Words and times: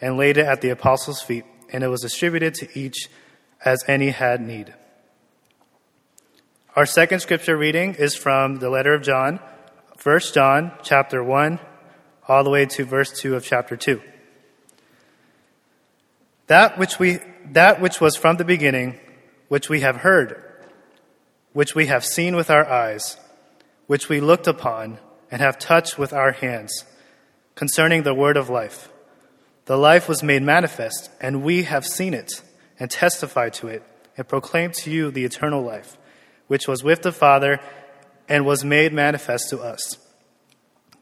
and 0.00 0.16
laid 0.16 0.36
it 0.36 0.46
at 0.46 0.60
the 0.60 0.70
apostles' 0.70 1.22
feet, 1.22 1.44
and 1.72 1.84
it 1.84 1.88
was 1.88 2.00
distributed 2.02 2.54
to 2.54 2.78
each 2.78 3.08
as 3.64 3.84
any 3.86 4.10
had 4.10 4.40
need. 4.40 4.74
Our 6.76 6.86
second 6.86 7.20
scripture 7.20 7.56
reading 7.56 7.94
is 7.94 8.14
from 8.14 8.60
the 8.60 8.70
letter 8.70 8.94
of 8.94 9.02
John, 9.02 9.40
1 10.02 10.20
John 10.32 10.72
chapter 10.82 11.22
1 11.22 11.58
all 12.26 12.44
the 12.44 12.50
way 12.50 12.64
to 12.64 12.84
verse 12.84 13.10
2 13.18 13.34
of 13.34 13.44
chapter 13.44 13.76
2. 13.76 14.00
That 16.46 16.78
which 16.78 16.98
we 16.98 17.18
that 17.52 17.80
which 17.80 18.00
was 18.00 18.16
from 18.16 18.36
the 18.36 18.44
beginning, 18.44 19.00
which 19.48 19.68
we 19.68 19.80
have 19.80 19.96
heard, 19.96 20.42
which 21.52 21.74
we 21.74 21.86
have 21.86 22.04
seen 22.04 22.36
with 22.36 22.50
our 22.50 22.64
eyes, 22.64 23.16
which 23.88 24.08
we 24.08 24.20
looked 24.20 24.46
upon 24.46 24.98
and 25.30 25.42
have 25.42 25.58
touched 25.58 25.98
with 25.98 26.12
our 26.12 26.32
hands, 26.32 26.84
concerning 27.56 28.04
the 28.04 28.14
word 28.14 28.36
of 28.36 28.48
life. 28.48 28.88
The 29.70 29.78
life 29.78 30.08
was 30.08 30.24
made 30.24 30.42
manifest, 30.42 31.10
and 31.20 31.44
we 31.44 31.62
have 31.62 31.86
seen 31.86 32.12
it, 32.12 32.42
and 32.80 32.90
testified 32.90 33.54
to 33.54 33.68
it, 33.68 33.84
and 34.16 34.26
proclaimed 34.26 34.74
to 34.82 34.90
you 34.90 35.12
the 35.12 35.24
eternal 35.24 35.62
life, 35.62 35.96
which 36.48 36.66
was 36.66 36.82
with 36.82 37.02
the 37.02 37.12
Father, 37.12 37.60
and 38.28 38.44
was 38.44 38.64
made 38.64 38.92
manifest 38.92 39.48
to 39.50 39.60
us. 39.60 39.96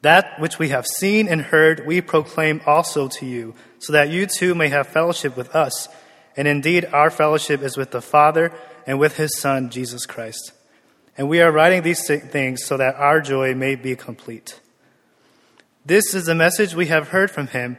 That 0.02 0.38
which 0.38 0.58
we 0.58 0.68
have 0.68 0.84
seen 0.86 1.28
and 1.28 1.40
heard, 1.40 1.86
we 1.86 2.02
proclaim 2.02 2.60
also 2.66 3.08
to 3.08 3.24
you, 3.24 3.54
so 3.78 3.94
that 3.94 4.10
you 4.10 4.26
too 4.26 4.54
may 4.54 4.68
have 4.68 4.86
fellowship 4.86 5.34
with 5.34 5.56
us. 5.56 5.88
And 6.36 6.46
indeed, 6.46 6.84
our 6.92 7.08
fellowship 7.08 7.62
is 7.62 7.78
with 7.78 7.90
the 7.90 8.02
Father 8.02 8.52
and 8.86 8.98
with 8.98 9.16
his 9.16 9.38
Son, 9.38 9.70
Jesus 9.70 10.04
Christ. 10.04 10.52
And 11.16 11.26
we 11.26 11.40
are 11.40 11.50
writing 11.50 11.84
these 11.84 12.06
things 12.06 12.66
so 12.66 12.76
that 12.76 12.96
our 12.96 13.22
joy 13.22 13.54
may 13.54 13.76
be 13.76 13.96
complete. 13.96 14.60
This 15.86 16.14
is 16.14 16.26
the 16.26 16.34
message 16.34 16.74
we 16.74 16.88
have 16.88 17.08
heard 17.08 17.30
from 17.30 17.46
him 17.46 17.78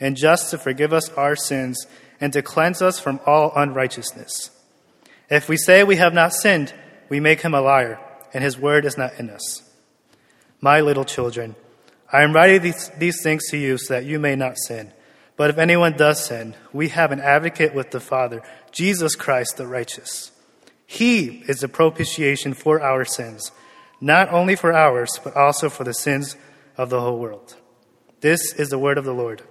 and 0.00 0.16
just 0.16 0.50
to 0.50 0.58
forgive 0.58 0.92
us 0.92 1.08
our 1.10 1.36
sins 1.36 1.86
and 2.20 2.32
to 2.32 2.42
cleanse 2.42 2.82
us 2.82 2.98
from 2.98 3.20
all 3.26 3.52
unrighteousness. 3.54 4.50
If 5.30 5.48
we 5.48 5.56
say 5.56 5.84
we 5.84 5.96
have 5.96 6.14
not 6.14 6.32
sinned, 6.32 6.72
we 7.08 7.20
make 7.20 7.42
him 7.42 7.54
a 7.54 7.60
liar, 7.60 8.00
and 8.32 8.42
his 8.42 8.58
word 8.58 8.84
is 8.84 8.98
not 8.98 9.18
in 9.18 9.30
us. 9.30 9.62
My 10.60 10.80
little 10.80 11.04
children, 11.04 11.54
I 12.12 12.22
am 12.22 12.32
writing 12.32 12.62
these, 12.62 12.90
these 12.98 13.22
things 13.22 13.48
to 13.50 13.58
you 13.58 13.78
so 13.78 13.94
that 13.94 14.04
you 14.04 14.18
may 14.18 14.34
not 14.34 14.58
sin. 14.58 14.92
But 15.36 15.50
if 15.50 15.58
anyone 15.58 15.96
does 15.96 16.24
sin, 16.24 16.54
we 16.72 16.88
have 16.88 17.12
an 17.12 17.20
advocate 17.20 17.74
with 17.74 17.90
the 17.90 18.00
Father, 18.00 18.42
Jesus 18.72 19.14
Christ 19.14 19.56
the 19.56 19.66
righteous. 19.66 20.32
He 20.86 21.44
is 21.46 21.60
the 21.60 21.68
propitiation 21.68 22.54
for 22.54 22.80
our 22.80 23.04
sins, 23.04 23.52
not 24.00 24.32
only 24.32 24.56
for 24.56 24.72
ours, 24.72 25.20
but 25.22 25.36
also 25.36 25.68
for 25.68 25.84
the 25.84 25.94
sins 25.94 26.34
of 26.76 26.90
the 26.90 27.00
whole 27.00 27.18
world. 27.18 27.56
This 28.20 28.54
is 28.54 28.70
the 28.70 28.78
word 28.78 28.98
of 28.98 29.04
the 29.04 29.14
Lord. 29.14 29.42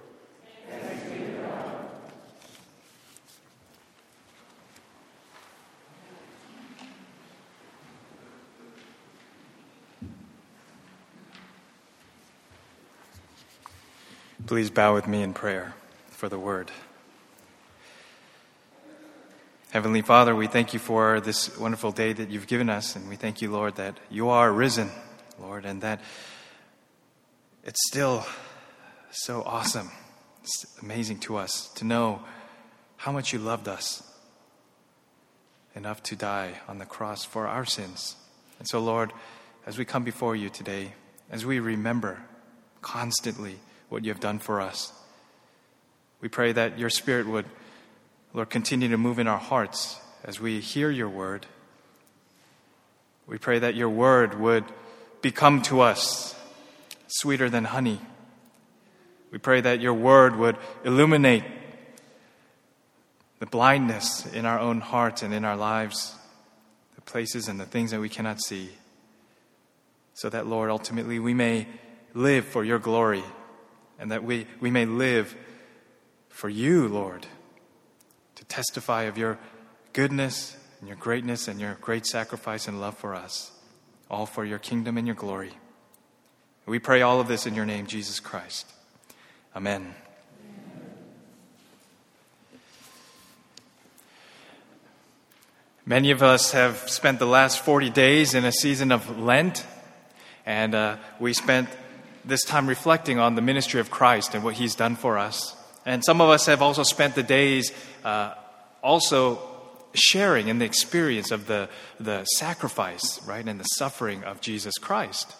Please 14.48 14.70
bow 14.70 14.94
with 14.94 15.06
me 15.06 15.22
in 15.22 15.34
prayer 15.34 15.74
for 16.08 16.30
the 16.30 16.38
word. 16.38 16.70
Heavenly 19.72 20.00
Father, 20.00 20.34
we 20.34 20.46
thank 20.46 20.72
you 20.72 20.78
for 20.78 21.20
this 21.20 21.58
wonderful 21.58 21.92
day 21.92 22.14
that 22.14 22.30
you've 22.30 22.46
given 22.46 22.70
us, 22.70 22.96
and 22.96 23.10
we 23.10 23.16
thank 23.16 23.42
you, 23.42 23.50
Lord, 23.50 23.76
that 23.76 23.98
you 24.08 24.30
are 24.30 24.50
risen, 24.50 24.90
Lord, 25.38 25.66
and 25.66 25.82
that 25.82 26.00
it's 27.62 27.78
still 27.88 28.24
so 29.10 29.42
awesome. 29.42 29.90
It's 30.42 30.64
amazing 30.80 31.18
to 31.20 31.36
us 31.36 31.68
to 31.74 31.84
know 31.84 32.22
how 32.96 33.12
much 33.12 33.34
you 33.34 33.38
loved 33.38 33.68
us 33.68 34.02
enough 35.74 36.02
to 36.04 36.16
die 36.16 36.54
on 36.66 36.78
the 36.78 36.86
cross 36.86 37.22
for 37.22 37.46
our 37.46 37.66
sins. 37.66 38.16
And 38.58 38.66
so, 38.66 38.80
Lord, 38.80 39.12
as 39.66 39.76
we 39.76 39.84
come 39.84 40.04
before 40.04 40.34
you 40.34 40.48
today, 40.48 40.94
as 41.30 41.44
we 41.44 41.58
remember 41.58 42.22
constantly 42.80 43.58
what 43.88 44.04
you 44.04 44.10
have 44.10 44.20
done 44.20 44.38
for 44.38 44.60
us. 44.60 44.92
We 46.20 46.28
pray 46.28 46.52
that 46.52 46.78
your 46.78 46.90
Spirit 46.90 47.26
would, 47.26 47.46
Lord, 48.34 48.50
continue 48.50 48.88
to 48.88 48.98
move 48.98 49.18
in 49.18 49.26
our 49.26 49.38
hearts 49.38 50.00
as 50.24 50.40
we 50.40 50.60
hear 50.60 50.90
your 50.90 51.08
word. 51.08 51.46
We 53.26 53.38
pray 53.38 53.58
that 53.58 53.74
your 53.74 53.88
word 53.88 54.38
would 54.40 54.64
become 55.22 55.62
to 55.62 55.80
us 55.80 56.34
sweeter 57.06 57.48
than 57.48 57.64
honey. 57.64 58.00
We 59.30 59.38
pray 59.38 59.60
that 59.60 59.80
your 59.80 59.94
word 59.94 60.36
would 60.36 60.56
illuminate 60.84 61.44
the 63.38 63.46
blindness 63.46 64.26
in 64.32 64.44
our 64.44 64.58
own 64.58 64.80
hearts 64.80 65.22
and 65.22 65.32
in 65.32 65.44
our 65.44 65.56
lives, 65.56 66.14
the 66.96 67.02
places 67.02 67.46
and 67.46 67.60
the 67.60 67.66
things 67.66 67.92
that 67.92 68.00
we 68.00 68.08
cannot 68.08 68.40
see, 68.40 68.70
so 70.14 70.28
that, 70.28 70.46
Lord, 70.46 70.70
ultimately 70.70 71.18
we 71.18 71.34
may 71.34 71.68
live 72.14 72.44
for 72.44 72.64
your 72.64 72.80
glory 72.80 73.22
and 73.98 74.10
that 74.10 74.24
we, 74.24 74.46
we 74.60 74.70
may 74.70 74.86
live 74.86 75.34
for 76.28 76.48
you, 76.48 76.86
Lord, 76.88 77.26
to 78.36 78.44
testify 78.44 79.04
of 79.04 79.18
your 79.18 79.38
goodness 79.92 80.56
and 80.80 80.88
your 80.88 80.96
greatness 80.96 81.48
and 81.48 81.60
your 81.60 81.74
great 81.80 82.06
sacrifice 82.06 82.68
and 82.68 82.80
love 82.80 82.96
for 82.96 83.14
us, 83.14 83.50
all 84.10 84.26
for 84.26 84.44
your 84.44 84.58
kingdom 84.58 84.96
and 84.96 85.06
your 85.06 85.16
glory. 85.16 85.52
We 86.66 86.78
pray 86.78 87.02
all 87.02 87.20
of 87.20 87.28
this 87.28 87.46
in 87.46 87.54
your 87.54 87.66
name, 87.66 87.86
Jesus 87.86 88.20
Christ. 88.20 88.70
Amen. 89.56 89.94
Many 95.86 96.10
of 96.10 96.22
us 96.22 96.52
have 96.52 96.90
spent 96.90 97.18
the 97.18 97.26
last 97.26 97.64
40 97.64 97.88
days 97.88 98.34
in 98.34 98.44
a 98.44 98.52
season 98.52 98.92
of 98.92 99.18
Lent, 99.18 99.66
and 100.44 100.74
uh, 100.74 100.98
we 101.18 101.32
spent 101.32 101.70
this 102.28 102.44
time 102.44 102.66
reflecting 102.66 103.18
on 103.18 103.34
the 103.34 103.42
ministry 103.42 103.80
of 103.80 103.90
Christ 103.90 104.34
and 104.34 104.44
what 104.44 104.54
he's 104.54 104.74
done 104.74 104.96
for 104.96 105.16
us. 105.18 105.56
And 105.86 106.04
some 106.04 106.20
of 106.20 106.28
us 106.28 106.46
have 106.46 106.60
also 106.60 106.82
spent 106.82 107.14
the 107.14 107.22
days 107.22 107.72
uh, 108.04 108.34
also 108.82 109.40
sharing 109.94 110.48
in 110.48 110.58
the 110.58 110.66
experience 110.66 111.30
of 111.30 111.46
the, 111.46 111.70
the 111.98 112.24
sacrifice, 112.24 113.20
right, 113.26 113.46
and 113.46 113.58
the 113.58 113.64
suffering 113.64 114.24
of 114.24 114.42
Jesus 114.42 114.76
Christ. 114.76 115.34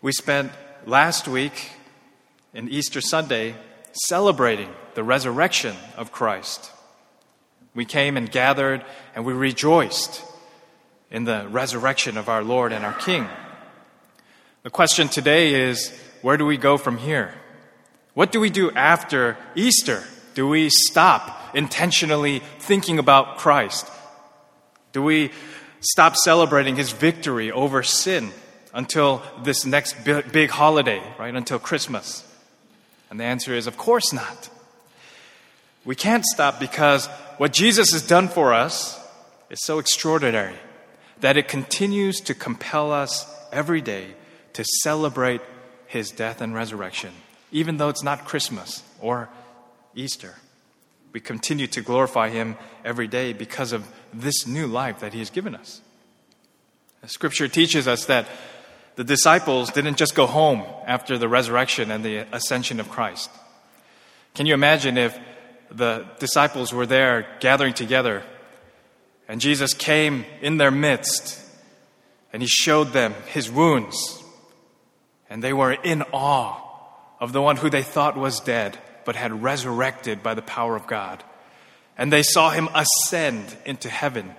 We 0.00 0.10
spent 0.10 0.50
last 0.84 1.28
week 1.28 1.70
in 2.52 2.68
Easter 2.68 3.00
Sunday 3.00 3.54
celebrating 3.92 4.70
the 4.94 5.04
resurrection 5.04 5.76
of 5.96 6.10
Christ. 6.10 6.72
We 7.74 7.84
came 7.84 8.16
and 8.16 8.30
gathered 8.30 8.84
and 9.14 9.24
we 9.24 9.32
rejoiced 9.32 10.24
in 11.12 11.24
the 11.24 11.46
resurrection 11.48 12.16
of 12.16 12.28
our 12.28 12.42
Lord 12.42 12.72
and 12.72 12.84
our 12.84 12.94
King. 12.94 13.28
The 14.62 14.70
question 14.70 15.08
today 15.08 15.54
is 15.54 15.90
where 16.22 16.36
do 16.36 16.46
we 16.46 16.56
go 16.56 16.78
from 16.78 16.96
here? 16.96 17.34
What 18.14 18.30
do 18.30 18.38
we 18.38 18.48
do 18.48 18.70
after 18.70 19.36
Easter? 19.56 20.04
Do 20.34 20.46
we 20.46 20.70
stop 20.70 21.52
intentionally 21.52 22.42
thinking 22.60 23.00
about 23.00 23.38
Christ? 23.38 23.90
Do 24.92 25.02
we 25.02 25.32
stop 25.80 26.14
celebrating 26.14 26.76
his 26.76 26.92
victory 26.92 27.50
over 27.50 27.82
sin 27.82 28.30
until 28.72 29.22
this 29.42 29.66
next 29.66 29.96
big 30.04 30.50
holiday, 30.50 31.02
right? 31.18 31.34
Until 31.34 31.58
Christmas? 31.58 32.24
And 33.10 33.18
the 33.18 33.24
answer 33.24 33.52
is, 33.54 33.66
of 33.66 33.76
course 33.76 34.12
not. 34.12 34.48
We 35.84 35.96
can't 35.96 36.24
stop 36.24 36.60
because 36.60 37.08
what 37.36 37.52
Jesus 37.52 37.90
has 37.90 38.06
done 38.06 38.28
for 38.28 38.54
us 38.54 38.96
is 39.50 39.60
so 39.64 39.80
extraordinary 39.80 40.54
that 41.18 41.36
it 41.36 41.48
continues 41.48 42.20
to 42.20 42.34
compel 42.34 42.92
us 42.92 43.26
every 43.50 43.80
day 43.80 44.14
to 44.54 44.64
celebrate 44.82 45.40
his 45.86 46.10
death 46.10 46.40
and 46.40 46.54
resurrection, 46.54 47.12
even 47.50 47.76
though 47.76 47.88
it's 47.88 48.02
not 48.02 48.24
Christmas 48.24 48.82
or 49.00 49.28
Easter. 49.94 50.36
We 51.12 51.20
continue 51.20 51.66
to 51.68 51.82
glorify 51.82 52.30
him 52.30 52.56
every 52.84 53.06
day 53.06 53.32
because 53.32 53.72
of 53.72 53.86
this 54.12 54.46
new 54.46 54.66
life 54.66 55.00
that 55.00 55.12
he 55.12 55.18
has 55.18 55.30
given 55.30 55.54
us. 55.54 55.80
Scripture 57.06 57.48
teaches 57.48 57.86
us 57.88 58.06
that 58.06 58.26
the 58.94 59.04
disciples 59.04 59.70
didn't 59.70 59.96
just 59.96 60.14
go 60.14 60.26
home 60.26 60.62
after 60.86 61.18
the 61.18 61.28
resurrection 61.28 61.90
and 61.90 62.04
the 62.04 62.18
ascension 62.34 62.78
of 62.80 62.88
Christ. 62.88 63.30
Can 64.34 64.46
you 64.46 64.54
imagine 64.54 64.96
if 64.96 65.18
the 65.70 66.06
disciples 66.18 66.72
were 66.72 66.86
there 66.86 67.26
gathering 67.40 67.74
together 67.74 68.22
and 69.28 69.40
Jesus 69.40 69.74
came 69.74 70.24
in 70.40 70.58
their 70.58 70.70
midst 70.70 71.38
and 72.32 72.42
he 72.42 72.48
showed 72.48 72.92
them 72.92 73.14
his 73.26 73.50
wounds 73.50 74.21
and 75.32 75.42
they 75.42 75.54
were 75.54 75.72
in 75.72 76.02
awe 76.12 76.60
of 77.18 77.32
the 77.32 77.40
one 77.40 77.56
who 77.56 77.70
they 77.70 77.82
thought 77.82 78.18
was 78.18 78.38
dead 78.38 78.78
but 79.06 79.16
had 79.16 79.42
resurrected 79.42 80.22
by 80.22 80.34
the 80.34 80.42
power 80.42 80.76
of 80.76 80.86
God. 80.86 81.24
And 81.96 82.12
they 82.12 82.22
saw 82.22 82.50
him 82.50 82.68
ascend 82.74 83.56
into 83.64 83.88
heaven 83.88 84.34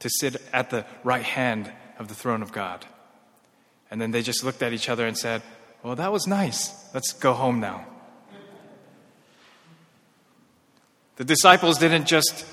to 0.00 0.10
sit 0.20 0.36
at 0.52 0.68
the 0.68 0.84
right 1.02 1.22
hand 1.22 1.72
of 1.98 2.08
the 2.08 2.14
throne 2.14 2.42
of 2.42 2.52
God. 2.52 2.84
And 3.90 3.98
then 3.98 4.10
they 4.10 4.20
just 4.20 4.44
looked 4.44 4.62
at 4.62 4.74
each 4.74 4.90
other 4.90 5.06
and 5.06 5.16
said, 5.16 5.40
Well, 5.82 5.96
that 5.96 6.12
was 6.12 6.26
nice. 6.26 6.70
Let's 6.92 7.14
go 7.14 7.32
home 7.32 7.58
now. 7.58 7.86
The 11.16 11.24
disciples 11.24 11.78
didn't 11.78 12.08
just 12.08 12.44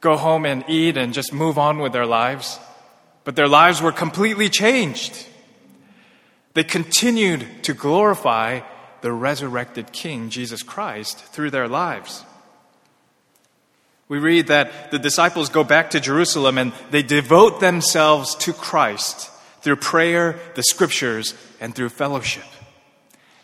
go 0.00 0.16
home 0.16 0.46
and 0.46 0.64
eat 0.68 0.96
and 0.96 1.12
just 1.12 1.32
move 1.32 1.58
on 1.58 1.80
with 1.80 1.92
their 1.92 2.06
lives, 2.06 2.60
but 3.24 3.34
their 3.34 3.48
lives 3.48 3.82
were 3.82 3.90
completely 3.90 4.48
changed. 4.48 5.26
They 6.58 6.64
continued 6.64 7.46
to 7.62 7.72
glorify 7.72 8.62
the 9.00 9.12
resurrected 9.12 9.92
King, 9.92 10.28
Jesus 10.28 10.64
Christ, 10.64 11.20
through 11.20 11.52
their 11.52 11.68
lives. 11.68 12.24
We 14.08 14.18
read 14.18 14.48
that 14.48 14.90
the 14.90 14.98
disciples 14.98 15.50
go 15.50 15.62
back 15.62 15.90
to 15.90 16.00
Jerusalem 16.00 16.58
and 16.58 16.72
they 16.90 17.04
devote 17.04 17.60
themselves 17.60 18.34
to 18.38 18.52
Christ 18.52 19.30
through 19.60 19.76
prayer, 19.76 20.40
the 20.56 20.64
scriptures, 20.64 21.32
and 21.60 21.76
through 21.76 21.90
fellowship. 21.90 22.42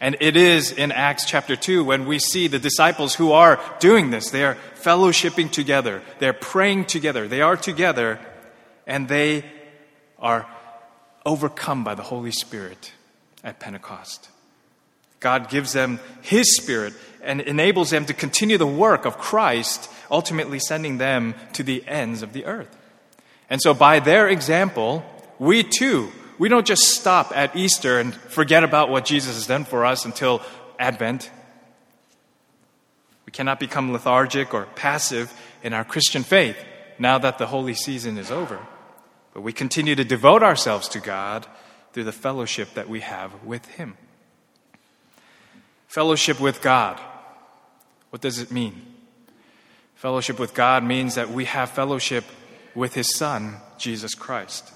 And 0.00 0.16
it 0.18 0.36
is 0.36 0.72
in 0.72 0.90
Acts 0.90 1.24
chapter 1.24 1.54
2 1.54 1.84
when 1.84 2.06
we 2.06 2.18
see 2.18 2.48
the 2.48 2.58
disciples 2.58 3.14
who 3.14 3.30
are 3.30 3.60
doing 3.78 4.10
this. 4.10 4.30
They 4.30 4.42
are 4.42 4.58
fellowshipping 4.82 5.52
together, 5.52 6.02
they're 6.18 6.32
praying 6.32 6.86
together, 6.86 7.28
they 7.28 7.42
are 7.42 7.56
together, 7.56 8.18
and 8.88 9.06
they 9.06 9.44
are 10.18 10.48
overcome 11.24 11.84
by 11.84 11.94
the 11.94 12.02
Holy 12.02 12.32
Spirit 12.32 12.90
at 13.44 13.60
Pentecost. 13.60 14.28
God 15.20 15.48
gives 15.48 15.72
them 15.72 16.00
His 16.22 16.56
Spirit 16.56 16.94
and 17.22 17.40
enables 17.40 17.90
them 17.90 18.04
to 18.06 18.14
continue 18.14 18.58
the 18.58 18.66
work 18.66 19.04
of 19.04 19.18
Christ, 19.18 19.90
ultimately 20.10 20.58
sending 20.58 20.98
them 20.98 21.34
to 21.52 21.62
the 21.62 21.86
ends 21.86 22.22
of 22.22 22.32
the 22.32 22.44
earth. 22.44 22.76
And 23.48 23.60
so, 23.62 23.74
by 23.74 24.00
their 24.00 24.28
example, 24.28 25.04
we 25.38 25.62
too, 25.62 26.10
we 26.38 26.48
don't 26.48 26.66
just 26.66 26.88
stop 26.88 27.32
at 27.34 27.54
Easter 27.54 28.00
and 28.00 28.14
forget 28.14 28.64
about 28.64 28.90
what 28.90 29.04
Jesus 29.04 29.34
has 29.34 29.46
done 29.46 29.64
for 29.64 29.84
us 29.84 30.04
until 30.04 30.42
Advent. 30.78 31.30
We 33.26 33.32
cannot 33.32 33.60
become 33.60 33.92
lethargic 33.92 34.52
or 34.52 34.66
passive 34.74 35.32
in 35.62 35.72
our 35.72 35.84
Christian 35.84 36.22
faith 36.22 36.56
now 36.98 37.18
that 37.18 37.38
the 37.38 37.46
holy 37.46 37.74
season 37.74 38.18
is 38.18 38.30
over. 38.30 38.58
But 39.32 39.42
we 39.42 39.52
continue 39.52 39.94
to 39.94 40.04
devote 40.04 40.42
ourselves 40.42 40.88
to 40.88 41.00
God 41.00 41.46
through 41.94 42.04
the 42.04 42.12
fellowship 42.12 42.74
that 42.74 42.88
we 42.88 43.00
have 43.00 43.44
with 43.44 43.64
Him. 43.66 43.96
Fellowship 45.86 46.40
with 46.40 46.60
God. 46.60 47.00
What 48.10 48.20
does 48.20 48.40
it 48.40 48.50
mean? 48.50 48.82
Fellowship 49.94 50.40
with 50.40 50.54
God 50.54 50.82
means 50.82 51.14
that 51.14 51.30
we 51.30 51.44
have 51.44 51.70
fellowship 51.70 52.24
with 52.74 52.94
His 52.94 53.16
Son, 53.16 53.58
Jesus 53.78 54.16
Christ. 54.16 54.72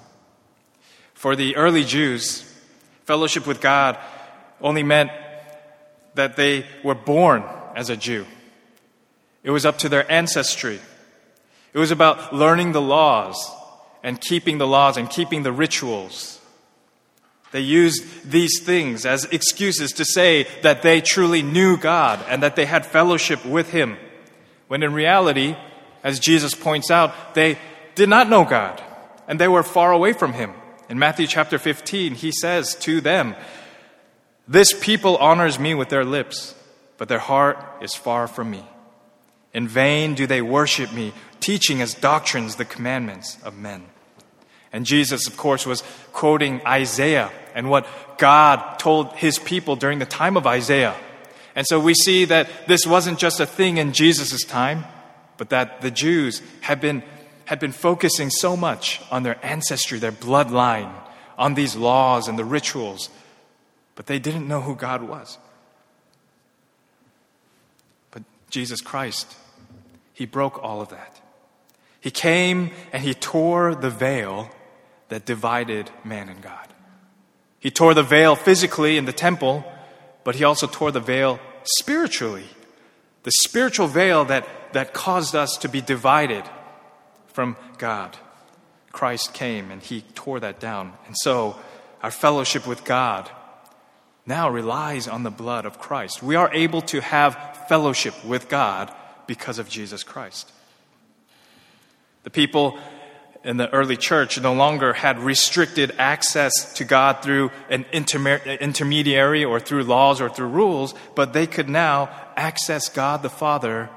For 1.12 1.34
the 1.34 1.56
early 1.56 1.82
Jews, 1.82 2.42
fellowship 3.04 3.48
with 3.48 3.60
God 3.60 3.98
only 4.60 4.84
meant 4.84 5.10
that 6.14 6.36
they 6.36 6.64
were 6.84 6.94
born 6.94 7.42
as 7.74 7.90
a 7.90 7.96
Jew. 7.96 8.26
It 9.42 9.50
was 9.50 9.66
up 9.66 9.78
to 9.78 9.88
their 9.88 10.10
ancestry. 10.10 10.78
It 11.72 11.78
was 11.78 11.90
about 11.90 12.32
learning 12.32 12.72
the 12.72 12.80
laws 12.80 13.50
and 14.04 14.20
keeping 14.20 14.58
the 14.58 14.68
laws 14.68 14.96
and 14.96 15.10
keeping 15.10 15.42
the 15.42 15.52
rituals 15.52 16.37
they 17.50 17.60
used 17.60 18.30
these 18.30 18.60
things 18.60 19.06
as 19.06 19.24
excuses 19.26 19.92
to 19.92 20.04
say 20.04 20.46
that 20.62 20.82
they 20.82 21.00
truly 21.00 21.42
knew 21.42 21.76
God 21.76 22.22
and 22.28 22.42
that 22.42 22.56
they 22.56 22.66
had 22.66 22.84
fellowship 22.84 23.44
with 23.44 23.70
Him. 23.70 23.96
When 24.68 24.82
in 24.82 24.92
reality, 24.92 25.56
as 26.04 26.20
Jesus 26.20 26.54
points 26.54 26.90
out, 26.90 27.34
they 27.34 27.58
did 27.94 28.08
not 28.08 28.28
know 28.28 28.44
God 28.44 28.82
and 29.26 29.40
they 29.40 29.48
were 29.48 29.62
far 29.62 29.92
away 29.92 30.12
from 30.12 30.34
Him. 30.34 30.52
In 30.90 30.98
Matthew 30.98 31.26
chapter 31.26 31.58
15, 31.58 32.14
He 32.14 32.32
says 32.32 32.74
to 32.76 33.00
them, 33.00 33.34
This 34.46 34.74
people 34.78 35.16
honors 35.16 35.58
me 35.58 35.74
with 35.74 35.88
their 35.88 36.04
lips, 36.04 36.54
but 36.98 37.08
their 37.08 37.18
heart 37.18 37.58
is 37.80 37.94
far 37.94 38.26
from 38.26 38.50
me. 38.50 38.64
In 39.54 39.66
vain 39.66 40.14
do 40.14 40.26
they 40.26 40.42
worship 40.42 40.92
me, 40.92 41.14
teaching 41.40 41.80
as 41.80 41.94
doctrines 41.94 42.56
the 42.56 42.64
commandments 42.66 43.38
of 43.42 43.56
men. 43.56 43.86
And 44.72 44.84
Jesus, 44.84 45.26
of 45.26 45.36
course, 45.36 45.66
was 45.66 45.82
quoting 46.12 46.60
Isaiah 46.66 47.30
and 47.54 47.70
what 47.70 47.86
God 48.18 48.78
told 48.78 49.14
his 49.14 49.38
people 49.38 49.76
during 49.76 49.98
the 49.98 50.06
time 50.06 50.36
of 50.36 50.46
Isaiah. 50.46 50.94
And 51.54 51.66
so 51.66 51.80
we 51.80 51.94
see 51.94 52.24
that 52.26 52.48
this 52.68 52.86
wasn't 52.86 53.18
just 53.18 53.40
a 53.40 53.46
thing 53.46 53.78
in 53.78 53.92
Jesus' 53.92 54.44
time, 54.44 54.84
but 55.38 55.50
that 55.50 55.80
the 55.80 55.90
Jews 55.90 56.42
had 56.60 56.80
been, 56.80 57.02
had 57.46 57.58
been 57.58 57.72
focusing 57.72 58.30
so 58.30 58.56
much 58.56 59.00
on 59.10 59.22
their 59.22 59.44
ancestry, 59.44 59.98
their 59.98 60.12
bloodline, 60.12 60.92
on 61.38 61.54
these 61.54 61.76
laws 61.76 62.28
and 62.28 62.38
the 62.38 62.44
rituals, 62.44 63.08
but 63.94 64.06
they 64.06 64.18
didn't 64.18 64.46
know 64.46 64.60
who 64.60 64.74
God 64.74 65.02
was. 65.02 65.38
But 68.10 68.24
Jesus 68.50 68.80
Christ, 68.80 69.36
He 70.12 70.26
broke 70.26 70.62
all 70.62 70.80
of 70.80 70.90
that. 70.90 71.20
He 72.00 72.10
came 72.10 72.70
and 72.92 73.02
He 73.02 73.14
tore 73.14 73.74
the 73.74 73.90
veil 73.90 74.50
that 75.08 75.24
divided 75.24 75.90
man 76.04 76.28
and 76.28 76.42
God. 76.42 76.68
He 77.58 77.70
tore 77.70 77.94
the 77.94 78.02
veil 78.02 78.36
physically 78.36 78.96
in 78.96 79.04
the 79.04 79.12
temple, 79.12 79.64
but 80.24 80.36
he 80.36 80.44
also 80.44 80.66
tore 80.66 80.92
the 80.92 81.00
veil 81.00 81.40
spiritually. 81.64 82.44
The 83.24 83.32
spiritual 83.42 83.88
veil 83.88 84.24
that, 84.26 84.46
that 84.72 84.92
caused 84.92 85.34
us 85.34 85.56
to 85.58 85.68
be 85.68 85.80
divided 85.80 86.44
from 87.26 87.56
God. 87.78 88.16
Christ 88.92 89.34
came 89.34 89.70
and 89.70 89.82
he 89.82 90.02
tore 90.14 90.40
that 90.40 90.60
down. 90.60 90.92
And 91.06 91.16
so 91.16 91.56
our 92.02 92.10
fellowship 92.10 92.66
with 92.66 92.84
God 92.84 93.30
now 94.26 94.48
relies 94.50 95.08
on 95.08 95.22
the 95.22 95.30
blood 95.30 95.64
of 95.64 95.78
Christ. 95.78 96.22
We 96.22 96.36
are 96.36 96.52
able 96.52 96.82
to 96.82 97.00
have 97.00 97.66
fellowship 97.68 98.24
with 98.24 98.48
God 98.48 98.92
because 99.26 99.58
of 99.58 99.68
Jesus 99.68 100.02
Christ. 100.02 100.52
The 102.24 102.30
people 102.30 102.78
in 103.48 103.56
the 103.56 103.72
early 103.72 103.96
church 103.96 104.38
no 104.38 104.52
longer 104.52 104.92
had 104.92 105.18
restricted 105.18 105.94
access 105.96 106.74
to 106.74 106.84
God 106.84 107.22
through 107.22 107.50
an 107.70 107.86
intermediary 107.90 109.42
or 109.42 109.58
through 109.58 109.84
laws 109.84 110.20
or 110.20 110.28
through 110.28 110.48
rules, 110.48 110.94
but 111.14 111.32
they 111.32 111.46
could 111.46 111.66
now 111.66 112.10
access 112.36 112.90
God 112.90 113.22
the 113.22 113.30
Father 113.30 113.88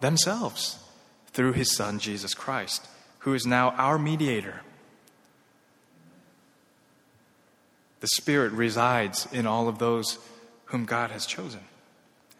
themselves 0.00 0.80
through 1.28 1.52
his 1.52 1.72
Son, 1.72 2.00
Jesus 2.00 2.34
Christ, 2.34 2.84
who 3.20 3.32
is 3.32 3.46
now 3.46 3.70
our 3.76 3.96
mediator. 3.96 4.62
The 8.00 8.08
Spirit 8.08 8.50
resides 8.54 9.28
in 9.32 9.46
all 9.46 9.68
of 9.68 9.78
those 9.78 10.18
whom 10.66 10.84
God 10.84 11.12
has 11.12 11.26
chosen. 11.26 11.60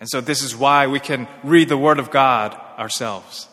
And 0.01 0.09
so, 0.09 0.21
this 0.21 0.43
is 0.43 0.57
why 0.57 0.89
we 0.89 0.99
can 0.99 1.29
read 1.45 1.69
the 1.69 1.79
Word 1.79 2.01
of 2.01 2.11
God 2.11 2.55
ourselves. 2.77 3.47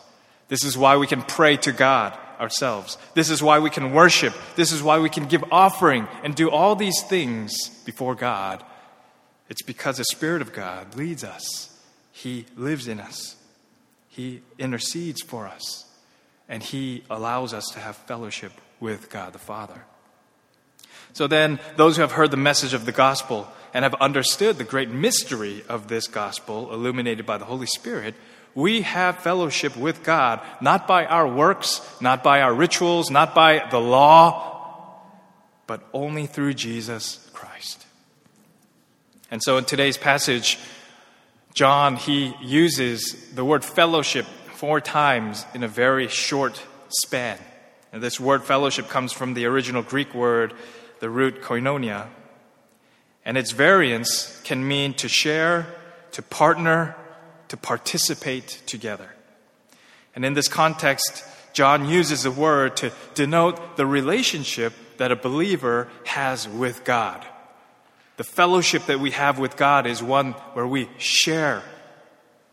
This 0.48 0.64
is 0.64 0.76
why 0.76 0.96
we 0.96 1.06
can 1.06 1.22
pray 1.22 1.56
to 1.58 1.70
God 1.70 2.18
ourselves. 2.40 2.98
This 3.14 3.30
is 3.30 3.42
why 3.42 3.58
we 3.58 3.70
can 3.70 3.92
worship. 3.92 4.34
This 4.56 4.72
is 4.72 4.82
why 4.82 4.98
we 4.98 5.10
can 5.10 5.26
give 5.26 5.44
offering 5.50 6.08
and 6.22 6.34
do 6.34 6.50
all 6.50 6.76
these 6.76 7.02
things 7.02 7.68
before 7.84 8.14
God. 8.14 8.64
It's 9.48 9.62
because 9.62 9.98
the 9.98 10.04
Spirit 10.04 10.42
of 10.42 10.52
God 10.52 10.96
leads 10.96 11.24
us. 11.24 11.70
He 12.12 12.46
lives 12.56 12.88
in 12.88 13.00
us. 13.00 13.36
He 14.08 14.42
intercedes 14.58 15.22
for 15.22 15.46
us. 15.46 15.84
And 16.48 16.62
He 16.62 17.04
allows 17.10 17.52
us 17.52 17.64
to 17.72 17.80
have 17.80 17.96
fellowship 17.96 18.52
with 18.80 19.10
God 19.10 19.32
the 19.32 19.38
Father. 19.38 19.84
So 21.12 21.26
then, 21.26 21.60
those 21.76 21.96
who 21.96 22.02
have 22.02 22.12
heard 22.12 22.30
the 22.32 22.36
message 22.36 22.74
of 22.74 22.86
the 22.86 22.92
gospel 22.92 23.48
and 23.72 23.84
have 23.84 23.94
understood 23.94 24.58
the 24.58 24.64
great 24.64 24.90
mystery 24.90 25.64
of 25.68 25.88
this 25.88 26.06
gospel 26.08 26.72
illuminated 26.72 27.24
by 27.24 27.38
the 27.38 27.44
Holy 27.44 27.66
Spirit 27.66 28.14
We 28.54 28.82
have 28.82 29.18
fellowship 29.18 29.76
with 29.76 30.04
God, 30.04 30.40
not 30.60 30.86
by 30.86 31.06
our 31.06 31.26
works, 31.26 31.80
not 32.00 32.22
by 32.22 32.42
our 32.42 32.54
rituals, 32.54 33.10
not 33.10 33.34
by 33.34 33.66
the 33.70 33.80
law, 33.80 35.00
but 35.66 35.82
only 35.92 36.26
through 36.26 36.54
Jesus 36.54 37.28
Christ. 37.32 37.84
And 39.30 39.42
so 39.42 39.56
in 39.56 39.64
today's 39.64 39.96
passage, 39.96 40.58
John, 41.54 41.96
he 41.96 42.34
uses 42.42 43.32
the 43.34 43.44
word 43.44 43.64
fellowship 43.64 44.26
four 44.54 44.80
times 44.80 45.44
in 45.54 45.62
a 45.64 45.68
very 45.68 46.08
short 46.08 46.62
span. 46.88 47.38
And 47.92 48.02
this 48.02 48.20
word 48.20 48.44
fellowship 48.44 48.88
comes 48.88 49.12
from 49.12 49.34
the 49.34 49.46
original 49.46 49.82
Greek 49.82 50.14
word, 50.14 50.54
the 51.00 51.10
root 51.10 51.42
koinonia. 51.42 52.06
And 53.24 53.36
its 53.38 53.52
variants 53.52 54.40
can 54.42 54.66
mean 54.66 54.94
to 54.94 55.08
share, 55.08 55.66
to 56.12 56.22
partner, 56.22 56.96
to 57.48 57.56
participate 57.56 58.62
together. 58.66 59.10
And 60.14 60.24
in 60.24 60.34
this 60.34 60.48
context, 60.48 61.24
John 61.52 61.88
uses 61.88 62.24
a 62.24 62.30
word 62.30 62.76
to 62.78 62.92
denote 63.14 63.76
the 63.76 63.86
relationship 63.86 64.72
that 64.98 65.12
a 65.12 65.16
believer 65.16 65.88
has 66.04 66.48
with 66.48 66.84
God. 66.84 67.24
The 68.16 68.24
fellowship 68.24 68.86
that 68.86 69.00
we 69.00 69.10
have 69.10 69.38
with 69.38 69.56
God 69.56 69.86
is 69.86 70.02
one 70.02 70.32
where 70.52 70.66
we 70.66 70.88
share. 70.98 71.62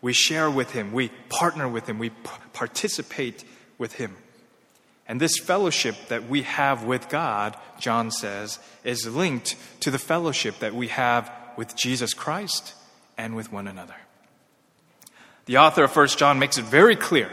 We 0.01 0.13
share 0.13 0.49
with 0.49 0.71
Him. 0.71 0.91
We 0.91 1.09
partner 1.29 1.67
with 1.67 1.87
Him. 1.87 1.99
We 1.99 2.09
p- 2.09 2.29
participate 2.53 3.43
with 3.77 3.93
Him. 3.93 4.17
And 5.07 5.19
this 5.19 5.37
fellowship 5.37 5.95
that 6.07 6.27
we 6.29 6.43
have 6.43 6.83
with 6.83 7.09
God, 7.09 7.57
John 7.79 8.11
says, 8.11 8.59
is 8.83 9.05
linked 9.05 9.55
to 9.81 9.91
the 9.91 9.99
fellowship 9.99 10.59
that 10.59 10.73
we 10.73 10.87
have 10.87 11.31
with 11.57 11.75
Jesus 11.75 12.13
Christ 12.13 12.73
and 13.17 13.35
with 13.35 13.51
one 13.51 13.67
another. 13.67 13.95
The 15.45 15.57
author 15.57 15.83
of 15.83 15.95
1 15.95 16.07
John 16.09 16.39
makes 16.39 16.57
it 16.57 16.65
very 16.65 16.95
clear 16.95 17.31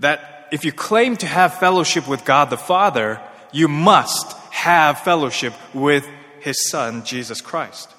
that 0.00 0.48
if 0.50 0.64
you 0.64 0.72
claim 0.72 1.16
to 1.18 1.26
have 1.26 1.58
fellowship 1.58 2.06
with 2.08 2.24
God 2.24 2.50
the 2.50 2.56
Father, 2.56 3.20
you 3.52 3.68
must 3.68 4.36
have 4.50 5.00
fellowship 5.00 5.54
with 5.72 6.06
his 6.40 6.68
Son, 6.68 7.04
Jesus 7.04 7.40
Christ. 7.40 7.90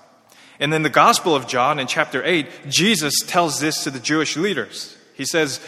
And 0.59 0.73
in 0.73 0.83
the 0.83 0.89
Gospel 0.89 1.35
of 1.35 1.47
John, 1.47 1.79
in 1.79 1.87
chapter 1.87 2.23
8, 2.23 2.47
Jesus 2.69 3.13
tells 3.25 3.59
this 3.59 3.83
to 3.83 3.91
the 3.91 3.99
Jewish 3.99 4.37
leaders. 4.37 4.95
He 5.15 5.25
says, 5.25 5.59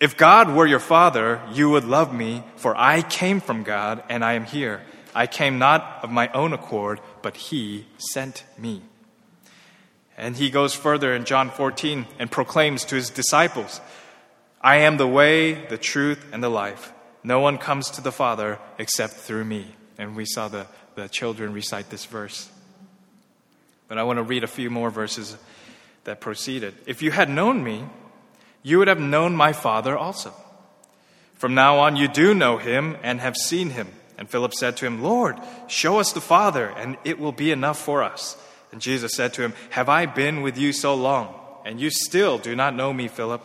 if 0.00 0.16
God 0.16 0.54
were 0.54 0.66
your 0.66 0.80
father, 0.80 1.40
you 1.52 1.70
would 1.70 1.84
love 1.84 2.12
me, 2.12 2.42
for 2.56 2.76
I 2.76 3.02
came 3.02 3.40
from 3.40 3.62
God 3.62 4.02
and 4.08 4.24
I 4.24 4.32
am 4.32 4.44
here. 4.44 4.82
I 5.14 5.26
came 5.28 5.58
not 5.58 6.00
of 6.02 6.10
my 6.10 6.28
own 6.32 6.52
accord, 6.52 7.00
but 7.22 7.36
he 7.36 7.86
sent 7.98 8.44
me. 8.58 8.82
And 10.16 10.36
he 10.36 10.50
goes 10.50 10.74
further 10.74 11.14
in 11.14 11.24
John 11.24 11.50
14 11.50 12.06
and 12.18 12.30
proclaims 12.30 12.84
to 12.86 12.94
his 12.94 13.10
disciples, 13.10 13.80
I 14.60 14.76
am 14.76 14.96
the 14.96 15.08
way, 15.08 15.66
the 15.66 15.76
truth, 15.76 16.24
and 16.32 16.42
the 16.42 16.48
life. 16.48 16.92
No 17.22 17.40
one 17.40 17.58
comes 17.58 17.90
to 17.90 18.00
the 18.00 18.12
Father 18.12 18.58
except 18.78 19.14
through 19.14 19.44
me. 19.44 19.74
And 19.98 20.14
we 20.14 20.24
saw 20.24 20.48
the, 20.48 20.66
the 20.94 21.08
children 21.08 21.52
recite 21.52 21.90
this 21.90 22.04
verse. 22.04 22.50
But 23.88 23.98
I 23.98 24.04
want 24.04 24.18
to 24.18 24.22
read 24.22 24.44
a 24.44 24.48
few 24.48 24.70
more 24.70 24.90
verses 24.90 25.36
that 26.04 26.20
proceeded. 26.20 26.74
If 26.86 27.02
you 27.02 27.10
had 27.10 27.28
known 27.28 27.64
me, 27.64 27.84
you 28.62 28.78
would 28.78 28.88
have 28.88 29.00
known 29.00 29.34
my 29.34 29.52
Father 29.52 29.96
also. 29.96 30.32
From 31.34 31.54
now 31.54 31.78
on, 31.80 31.96
you 31.96 32.08
do 32.08 32.34
know 32.34 32.56
him 32.56 32.96
and 33.02 33.20
have 33.20 33.36
seen 33.36 33.70
him. 33.70 33.88
And 34.16 34.30
Philip 34.30 34.54
said 34.54 34.76
to 34.78 34.86
him, 34.86 35.02
Lord, 35.02 35.36
show 35.66 35.98
us 35.98 36.12
the 36.12 36.20
Father, 36.20 36.68
and 36.68 36.96
it 37.04 37.18
will 37.18 37.32
be 37.32 37.50
enough 37.50 37.78
for 37.78 38.02
us. 38.02 38.36
And 38.74 38.82
Jesus 38.82 39.14
said 39.14 39.32
to 39.34 39.42
him, 39.42 39.54
Have 39.70 39.88
I 39.88 40.04
been 40.04 40.42
with 40.42 40.58
you 40.58 40.72
so 40.72 40.96
long, 40.96 41.32
and 41.64 41.80
you 41.80 41.90
still 41.90 42.38
do 42.38 42.56
not 42.56 42.74
know 42.74 42.92
me, 42.92 43.06
Philip? 43.06 43.40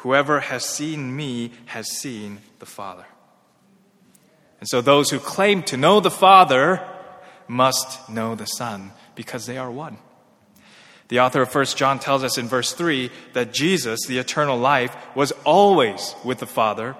Whoever 0.00 0.40
has 0.40 0.66
seen 0.66 1.16
me 1.16 1.52
has 1.64 1.90
seen 1.90 2.40
the 2.58 2.66
Father. 2.66 3.06
And 4.60 4.68
so 4.68 4.82
those 4.82 5.08
who 5.08 5.18
claim 5.18 5.62
to 5.62 5.78
know 5.78 6.00
the 6.00 6.10
Father 6.10 6.86
must 7.48 8.10
know 8.10 8.34
the 8.34 8.44
Son, 8.44 8.92
because 9.14 9.46
they 9.46 9.56
are 9.56 9.70
one. 9.70 9.96
The 11.08 11.20
author 11.20 11.40
of 11.40 11.54
1 11.54 11.64
John 11.68 11.98
tells 11.98 12.22
us 12.22 12.36
in 12.36 12.46
verse 12.46 12.74
3 12.74 13.10
that 13.32 13.54
Jesus, 13.54 14.04
the 14.06 14.18
eternal 14.18 14.58
life, 14.58 14.94
was 15.14 15.32
always 15.46 16.14
with 16.22 16.40
the 16.40 16.46
Father, 16.46 16.96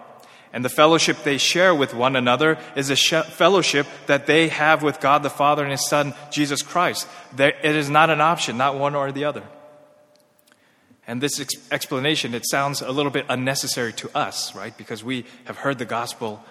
and 0.57 0.65
the 0.65 0.71
fellowship 0.71 1.23
they 1.23 1.37
share 1.37 1.75
with 1.75 1.93
one 1.93 2.17
another 2.17 2.57
is 2.77 2.89
a 2.89 2.97
fellowship 2.97 3.87
that 4.07 4.25
they 4.25 4.49
have 4.49 4.83
with 4.83 5.01
God 5.01 5.23
the 5.23 5.29
Father 5.29 5.63
and 5.63 5.71
His 5.71 5.87
Son, 5.87 6.15
Jesus 6.31 6.63
Christ. 6.63 7.07
it 7.37 7.63
is 7.63 7.91
not 7.91 8.09
an 8.09 8.23
option, 8.23 8.57
not 8.57 8.79
one 8.79 8.95
or 8.95 9.13
the 9.13 9.25
other. 9.25 9.43
And 11.07 11.21
this 11.21 11.39
ex- 11.39 11.57
explanation, 11.71 12.35
it 12.35 12.49
sounds 12.49 12.81
a 12.81 12.91
little 12.91 13.13
bit 13.13 13.27
unnecessary 13.29 13.93
to 13.93 14.17
us, 14.17 14.55
right? 14.55 14.75
Because 14.79 15.05
we 15.05 15.27
have 15.45 15.59
heard 15.59 15.77
the 15.77 15.85
gospel, 15.85 16.43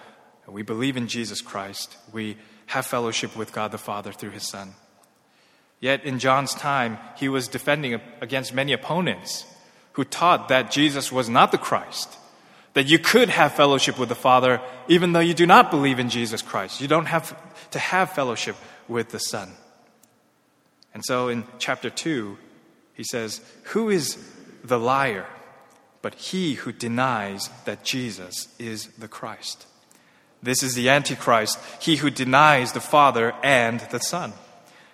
we 0.46 0.62
believe 0.62 0.96
in 0.96 1.08
Jesus 1.08 1.40
Christ. 1.40 1.96
We 2.12 2.36
have 2.66 2.86
fellowship 2.86 3.34
with 3.34 3.52
God 3.52 3.72
the 3.72 3.76
Father 3.76 4.12
through 4.12 4.30
His 4.30 4.46
Son. 4.46 4.74
Yet 5.80 6.04
in 6.04 6.20
John's 6.20 6.54
time, 6.54 6.98
he 7.16 7.28
was 7.28 7.48
defending 7.48 8.00
against 8.20 8.54
many 8.54 8.72
opponents 8.72 9.46
who 9.94 10.04
taught 10.04 10.46
that 10.46 10.70
Jesus 10.70 11.10
was 11.10 11.28
not 11.28 11.50
the 11.50 11.58
Christ, 11.58 12.16
that 12.76 12.90
you 12.90 12.98
could 12.98 13.30
have 13.30 13.54
fellowship 13.54 13.98
with 13.98 14.10
the 14.10 14.14
Father 14.14 14.60
even 14.86 15.14
though 15.14 15.20
you 15.20 15.32
do 15.32 15.46
not 15.46 15.70
believe 15.70 15.98
in 15.98 16.10
Jesus 16.10 16.42
Christ. 16.42 16.78
You 16.78 16.86
don't 16.86 17.06
have 17.06 17.34
to 17.70 17.78
have 17.78 18.12
fellowship 18.12 18.54
with 18.86 19.08
the 19.08 19.18
Son. 19.18 19.50
And 20.92 21.02
so 21.02 21.28
in 21.28 21.44
chapter 21.58 21.88
2, 21.88 22.36
he 22.92 23.02
says, 23.02 23.40
Who 23.72 23.88
is 23.88 24.18
the 24.62 24.78
liar 24.78 25.24
but 26.02 26.16
he 26.16 26.52
who 26.52 26.70
denies 26.70 27.48
that 27.64 27.82
Jesus 27.82 28.46
is 28.58 28.88
the 28.98 29.08
Christ? 29.08 29.66
This 30.42 30.62
is 30.62 30.74
the 30.74 30.90
Antichrist, 30.90 31.58
he 31.80 31.96
who 31.96 32.10
denies 32.10 32.72
the 32.72 32.80
Father 32.80 33.32
and 33.42 33.80
the 33.90 34.00
Son. 34.00 34.34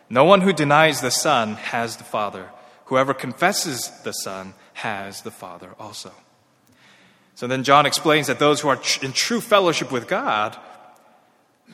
No 0.09 0.23
one 0.23 0.43
who 0.43 0.53
denies 0.53 1.01
the 1.01 1.11
Son 1.11 1.55
has 1.55 1.97
the 1.97 2.05
Father. 2.05 2.49
Whoever 2.85 3.13
confesses 3.13 3.91
the 4.05 4.13
Son 4.13 4.55
has 4.75 5.23
the 5.23 5.33
Father 5.33 5.71
also. 5.81 6.13
So 7.35 7.47
then 7.47 7.65
John 7.65 7.87
explains 7.87 8.27
that 8.27 8.39
those 8.39 8.61
who 8.61 8.69
are 8.69 8.81
in 9.01 9.13
true 9.13 9.41
fellowship 9.41 9.91
with 9.91 10.09
God 10.09 10.57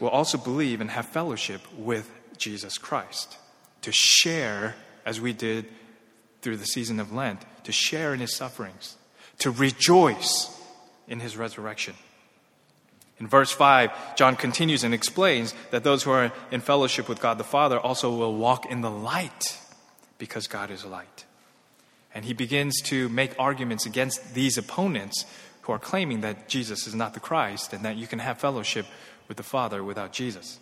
will 0.01 0.09
also 0.09 0.39
believe 0.39 0.81
and 0.81 0.91
have 0.91 1.07
fellowship 1.07 1.61
with 1.77 2.11
Jesus 2.37 2.79
Christ. 2.79 3.37
To 3.83 3.93
share, 3.93 4.77
as 5.05 5.21
we 5.21 5.33
did 5.33 5.67
through 6.43 6.57
the 6.57 6.67
season 6.67 7.01
of 7.01 7.13
Lent, 7.13 7.45
to 7.65 7.73
share 7.73 8.15
in 8.15 8.21
his 8.21 8.35
sufferings, 8.35 8.97
to 9.39 9.51
rejoice 9.51 10.57
in 11.07 11.21
his 11.21 11.37
resurrection. 11.37 11.95
In 13.21 13.27
verse 13.27 13.51
5, 13.51 14.17
John 14.17 14.37
continues 14.37 14.85
and 14.85 14.95
explains 14.95 15.53
that 15.71 15.83
those 15.83 16.05
who 16.05 16.11
are 16.13 16.33
in 16.53 16.61
fellowship 16.61 17.09
with 17.09 17.21
God 17.21 17.39
the 17.39 17.45
Father 17.45 17.79
also 17.79 18.15
will 18.15 18.37
walk 18.37 18.67
in 18.71 18.81
the 18.81 18.91
light 18.91 19.59
because 20.19 20.47
God 20.47 20.71
is 20.71 20.85
light. 20.85 21.25
And 22.15 22.25
he 22.25 22.33
begins 22.33 22.81
to 22.83 23.09
make 23.09 23.35
arguments 23.39 23.87
against 23.87 24.35
these 24.35 24.57
opponents 24.57 25.25
who 25.69 25.75
are 25.75 25.79
claiming 25.79 26.23
that 26.23 26.49
Jesus 26.49 26.87
is 26.87 26.95
not 26.95 27.13
the 27.13 27.21
Christ 27.21 27.75
and 27.75 27.85
that 27.85 27.97
you 27.97 28.07
can 28.07 28.21
have 28.21 28.39
fellowship 28.39 28.87
with 29.29 29.37
the 29.37 29.43
Father 29.43 29.85
without 29.85 30.15
Jesus. 30.15 30.59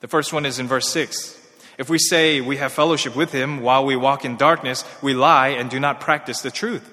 The 0.00 0.08
first 0.08 0.30
one 0.30 0.44
is 0.44 0.58
in 0.58 0.68
verse 0.68 0.90
6. 0.90 1.40
If 1.78 1.88
we 1.88 1.98
say 1.98 2.42
we 2.42 2.58
have 2.58 2.70
fellowship 2.70 3.16
with 3.16 3.32
him 3.32 3.62
while 3.62 3.86
we 3.86 3.96
walk 3.96 4.26
in 4.26 4.36
darkness, 4.36 4.84
we 5.00 5.14
lie 5.14 5.48
and 5.48 5.70
do 5.70 5.80
not 5.80 6.00
practice 6.00 6.42
the 6.42 6.50
truth. 6.50 6.86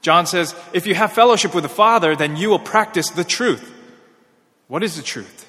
John 0.00 0.26
says, 0.26 0.56
if 0.72 0.88
you 0.88 0.96
have 0.96 1.12
fellowship 1.12 1.54
with 1.54 1.62
the 1.62 1.68
Father, 1.68 2.16
then 2.16 2.36
you 2.36 2.50
will 2.50 2.58
practice 2.58 3.10
the 3.10 3.22
truth. 3.22 3.72
What 4.66 4.82
is 4.82 4.96
the 4.96 5.04
truth? 5.04 5.48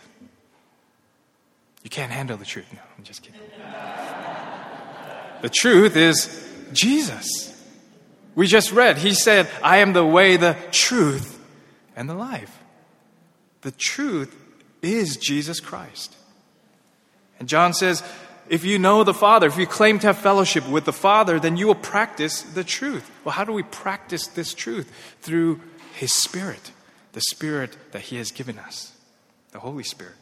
You 1.81 1.89
can't 1.89 2.11
handle 2.11 2.37
the 2.37 2.45
truth. 2.45 2.71
No, 2.71 2.81
I'm 2.95 3.03
just 3.03 3.23
kidding. 3.23 3.41
the 5.41 5.49
truth 5.49 5.95
is 5.95 6.47
Jesus. 6.73 7.52
We 8.35 8.47
just 8.47 8.71
read, 8.71 8.97
he 8.97 9.13
said, 9.13 9.49
I 9.63 9.77
am 9.77 9.93
the 9.93 10.05
way, 10.05 10.37
the 10.37 10.57
truth, 10.71 11.39
and 11.95 12.09
the 12.09 12.15
life. 12.15 12.59
The 13.61 13.71
truth 13.71 14.35
is 14.81 15.17
Jesus 15.17 15.59
Christ. 15.59 16.15
And 17.39 17.47
John 17.47 17.73
says, 17.73 18.03
if 18.49 18.65
you 18.65 18.77
know 18.77 19.03
the 19.03 19.13
Father, 19.13 19.47
if 19.47 19.57
you 19.57 19.65
claim 19.65 19.99
to 19.99 20.07
have 20.07 20.17
fellowship 20.17 20.67
with 20.67 20.85
the 20.85 20.93
Father, 20.93 21.39
then 21.39 21.57
you 21.57 21.67
will 21.67 21.75
practice 21.75 22.41
the 22.41 22.63
truth. 22.63 23.09
Well, 23.23 23.33
how 23.33 23.45
do 23.45 23.53
we 23.53 23.63
practice 23.63 24.27
this 24.27 24.53
truth? 24.53 24.91
Through 25.21 25.61
His 25.93 26.13
Spirit, 26.13 26.71
the 27.13 27.21
Spirit 27.21 27.77
that 27.91 28.01
He 28.01 28.17
has 28.17 28.31
given 28.31 28.59
us 28.59 28.93
the 29.51 29.59
Holy 29.59 29.83
Spirit. 29.83 30.15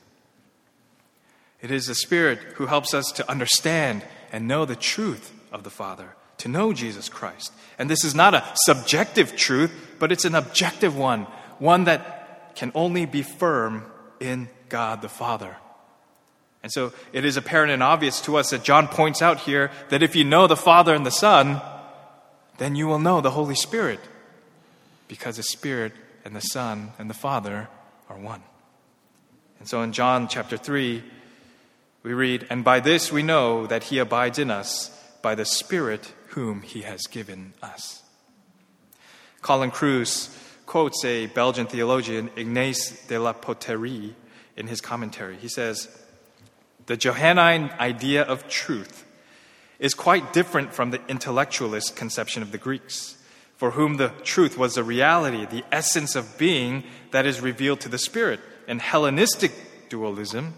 It 1.61 1.71
is 1.71 1.87
the 1.87 1.95
Spirit 1.95 2.39
who 2.55 2.67
helps 2.67 2.93
us 2.93 3.11
to 3.13 3.29
understand 3.29 4.03
and 4.31 4.47
know 4.47 4.65
the 4.65 4.75
truth 4.75 5.33
of 5.51 5.63
the 5.63 5.69
Father, 5.69 6.15
to 6.41 6.49
know 6.49 6.73
Jesus 6.73 7.09
Christ. 7.09 7.51
And 7.79 7.89
this 7.89 8.03
is 8.03 8.13
not 8.13 8.33
a 8.33 8.43
subjective 8.65 9.35
truth, 9.35 9.71
but 9.99 10.11
it's 10.11 10.25
an 10.25 10.35
objective 10.35 10.95
one, 10.95 11.23
one 11.59 11.85
that 11.85 12.55
can 12.55 12.71
only 12.75 13.05
be 13.05 13.21
firm 13.21 13.85
in 14.19 14.49
God 14.69 15.01
the 15.01 15.09
Father. 15.09 15.55
And 16.63 16.71
so 16.71 16.93
it 17.11 17.25
is 17.25 17.37
apparent 17.37 17.71
and 17.71 17.81
obvious 17.81 18.21
to 18.21 18.37
us 18.37 18.51
that 18.51 18.63
John 18.63 18.87
points 18.87 19.21
out 19.21 19.39
here 19.39 19.71
that 19.89 20.03
if 20.03 20.15
you 20.15 20.23
know 20.23 20.45
the 20.45 20.55
Father 20.55 20.93
and 20.93 21.05
the 21.05 21.11
Son, 21.11 21.61
then 22.57 22.75
you 22.75 22.85
will 22.87 22.99
know 22.99 23.21
the 23.21 23.31
Holy 23.31 23.55
Spirit. 23.55 23.99
because 25.07 25.35
the 25.35 25.43
Spirit 25.43 25.91
and 26.23 26.33
the 26.33 26.39
Son 26.39 26.93
and 26.97 27.09
the 27.09 27.13
Father 27.13 27.67
are 28.09 28.17
one. 28.17 28.41
And 29.59 29.67
so 29.67 29.81
in 29.81 29.91
John 29.91 30.29
chapter 30.29 30.55
3, 30.55 31.03
we 32.03 32.13
read, 32.13 32.47
And 32.49 32.63
by 32.63 32.79
this 32.79 33.11
we 33.11 33.21
know 33.21 33.67
that 33.67 33.83
he 33.83 33.97
abides 33.97 34.39
in 34.39 34.49
us 34.49 34.89
by 35.21 35.35
the 35.35 35.43
Spirit 35.43 36.13
whom 36.31 36.61
he 36.61 36.81
has 36.81 37.01
given 37.07 37.53
us. 37.61 38.03
Colin 39.41 39.71
Kruse 39.71 40.29
quotes 40.65 41.03
a 41.03 41.25
Belgian 41.27 41.67
theologian, 41.67 42.29
Ignace 42.35 43.05
de 43.07 43.19
la 43.19 43.33
Potterie, 43.33 44.13
in 44.55 44.67
his 44.67 44.79
commentary. 44.79 45.35
He 45.35 45.49
says, 45.49 45.89
The 46.85 46.95
Johannine 46.95 47.71
idea 47.79 48.23
of 48.23 48.47
truth 48.47 49.05
is 49.79 49.93
quite 49.93 50.31
different 50.31 50.73
from 50.73 50.91
the 50.91 51.01
intellectualist 51.07 51.95
conception 51.95 52.41
of 52.41 52.51
the 52.51 52.57
Greeks, 52.57 53.17
for 53.57 53.71
whom 53.71 53.97
the 53.97 54.09
truth 54.23 54.57
was 54.57 54.75
the 54.75 54.83
reality, 54.83 55.45
the 55.45 55.65
essence 55.71 56.15
of 56.15 56.37
being 56.37 56.83
that 57.11 57.25
is 57.25 57.41
revealed 57.41 57.81
to 57.81 57.89
the 57.89 57.97
Spirit. 57.97 58.39
In 58.67 58.79
Hellenistic 58.79 59.51
dualism, 59.89 60.53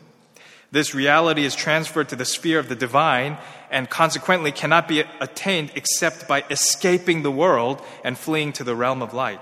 this 0.71 0.93
reality 0.93 1.45
is 1.45 1.55
transferred 1.55 2.09
to 2.09 2.15
the 2.15 2.25
sphere 2.25 2.59
of 2.59 2.67
the 2.67 2.75
divine 2.75 3.37
and 3.73 3.89
consequently 3.89 4.51
cannot 4.51 4.87
be 4.87 5.03
attained 5.19 5.71
except 5.75 6.27
by 6.27 6.45
escaping 6.49 7.23
the 7.23 7.31
world 7.31 7.81
and 8.03 8.17
fleeing 8.17 8.53
to 8.53 8.63
the 8.63 8.75
realm 8.75 9.01
of 9.01 9.13
light. 9.13 9.41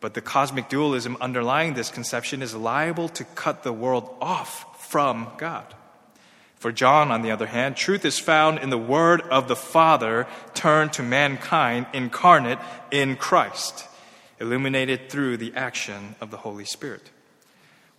But 0.00 0.14
the 0.14 0.20
cosmic 0.20 0.68
dualism 0.68 1.16
underlying 1.20 1.74
this 1.74 1.90
conception 1.90 2.40
is 2.40 2.54
liable 2.54 3.08
to 3.10 3.24
cut 3.24 3.64
the 3.64 3.72
world 3.72 4.16
off 4.20 4.88
from 4.90 5.28
God. 5.38 5.74
For 6.56 6.70
John, 6.72 7.10
on 7.10 7.22
the 7.22 7.32
other 7.32 7.46
hand, 7.46 7.76
truth 7.76 8.04
is 8.04 8.20
found 8.20 8.60
in 8.60 8.70
the 8.70 8.78
Word 8.78 9.20
of 9.22 9.48
the 9.48 9.56
Father 9.56 10.28
turned 10.54 10.92
to 10.94 11.02
mankind 11.02 11.86
incarnate 11.92 12.58
in 12.92 13.16
Christ, 13.16 13.88
illuminated 14.38 15.10
through 15.10 15.38
the 15.38 15.52
action 15.56 16.14
of 16.20 16.30
the 16.30 16.36
Holy 16.36 16.64
Spirit. 16.64 17.10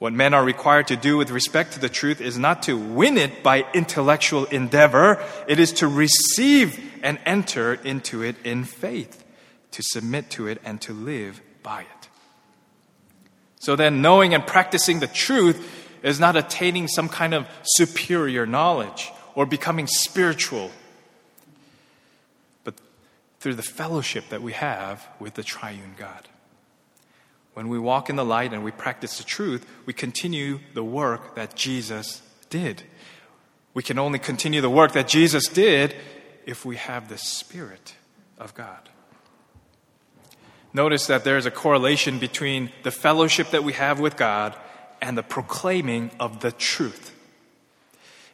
What 0.04 0.12
men 0.12 0.34
are 0.34 0.44
required 0.44 0.88
to 0.88 0.98
do 0.98 1.16
with 1.16 1.32
respect 1.32 1.72
to 1.76 1.80
the 1.80 1.88
truth 1.88 2.20
is 2.20 2.38
not 2.38 2.64
to 2.64 2.76
win 2.76 3.16
it 3.16 3.42
by 3.42 3.66
intellectual 3.74 4.44
endeavor, 4.44 5.24
it 5.48 5.62
is 5.62 5.72
to 5.76 5.88
receive 5.88 6.78
and 7.02 7.18
enter 7.26 7.76
into 7.76 8.22
it 8.22 8.36
in 8.44 8.66
faith, 8.66 9.24
to 9.72 9.82
submit 9.82 10.30
to 10.32 10.48
it 10.48 10.60
and 10.66 10.82
to 10.82 10.92
live 10.92 11.40
by 11.64 11.84
it. 11.84 12.10
So 13.62 13.78
then, 13.78 14.02
knowing 14.02 14.34
and 14.34 14.46
practicing 14.46 15.00
the 15.00 15.08
truth 15.08 15.90
is 16.04 16.20
not 16.20 16.36
attaining 16.36 16.90
some 16.90 17.08
kind 17.08 17.34
of 17.34 17.48
superior 17.64 18.46
knowledge 18.46 19.10
or 19.36 19.46
becoming 19.46 19.88
spiritual, 19.88 20.72
but 22.66 22.74
through 23.40 23.56
the 23.56 23.64
fellowship 23.64 24.28
that 24.32 24.42
we 24.42 24.52
have 24.52 25.08
with 25.18 25.36
the 25.36 25.44
triune 25.44 25.96
God. 25.98 26.28
When 27.54 27.68
we 27.68 27.78
walk 27.78 28.10
in 28.10 28.16
the 28.16 28.26
light 28.26 28.54
and 28.54 28.64
we 28.64 28.72
practice 28.72 29.18
the 29.18 29.24
truth, 29.24 29.66
we 29.86 29.94
continue 29.94 30.60
the 30.74 30.84
work 30.84 31.36
that 31.36 31.56
Jesus 31.56 32.22
did. 32.50 32.84
We 33.74 33.84
can 33.84 34.00
only 34.00 34.20
continue 34.20 34.62
the 34.62 34.70
work 34.70 34.94
that 34.94 35.08
Jesus 35.08 35.48
did 35.48 35.96
if 36.46 36.66
we 36.66 36.76
have 36.78 37.10
the 37.10 37.18
Spirit 37.18 37.96
of 38.38 38.54
God. 38.54 38.90
Notice 40.74 41.06
that 41.08 41.24
there 41.24 41.38
is 41.38 41.46
a 41.46 41.52
correlation 41.52 42.18
between 42.18 42.72
the 42.82 42.92
fellowship 42.92 43.52
that 43.52 43.64
we 43.64 43.74
have 43.74 44.00
with 44.00 44.18
God 44.18 44.56
and 45.02 45.18
the 45.18 45.24
proclaiming 45.24 46.10
of 46.20 46.40
the 46.40 46.52
truth. 46.52 47.13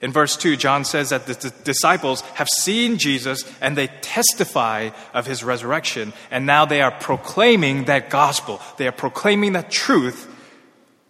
In 0.01 0.13
verse 0.13 0.37
2, 0.37 0.55
John 0.55 0.85
says 0.85 1.09
that 1.09 1.25
the 1.25 1.53
disciples 1.63 2.21
have 2.35 2.47
seen 2.47 2.97
Jesus 2.97 3.43
and 3.59 3.77
they 3.77 3.87
testify 3.87 4.91
of 5.13 5.25
his 5.27 5.43
resurrection, 5.43 6.13
and 6.31 6.45
now 6.45 6.65
they 6.65 6.81
are 6.81 6.91
proclaiming 6.91 7.85
that 7.85 8.09
gospel. 8.09 8.61
They 8.77 8.87
are 8.87 8.93
proclaiming 8.93 9.53
that 9.53 9.69
truth 9.69 10.33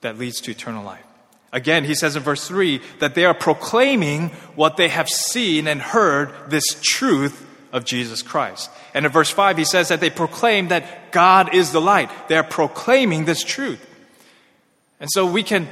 that 0.01 0.17
leads 0.17 0.41
to 0.41 0.51
eternal 0.51 0.83
life. 0.83 1.05
Again, 1.51 1.83
he 1.83 1.95
says 1.95 2.15
in 2.15 2.23
verse 2.23 2.47
3 2.47 2.81
that 2.99 3.15
they 3.15 3.25
are 3.25 3.33
proclaiming 3.33 4.29
what 4.55 4.77
they 4.77 4.87
have 4.87 5.09
seen 5.09 5.67
and 5.67 5.81
heard 5.81 6.31
this 6.47 6.63
truth 6.81 7.45
of 7.71 7.85
Jesus 7.85 8.21
Christ. 8.21 8.69
And 8.93 9.05
in 9.05 9.11
verse 9.11 9.29
5, 9.29 9.57
he 9.57 9.65
says 9.65 9.89
that 9.89 9.99
they 9.99 10.09
proclaim 10.09 10.69
that 10.69 11.11
God 11.11 11.53
is 11.53 11.71
the 11.71 11.81
light. 11.81 12.09
They 12.27 12.37
are 12.37 12.43
proclaiming 12.43 13.25
this 13.25 13.43
truth. 13.43 13.85
And 14.99 15.09
so 15.11 15.25
we 15.25 15.43
can 15.43 15.67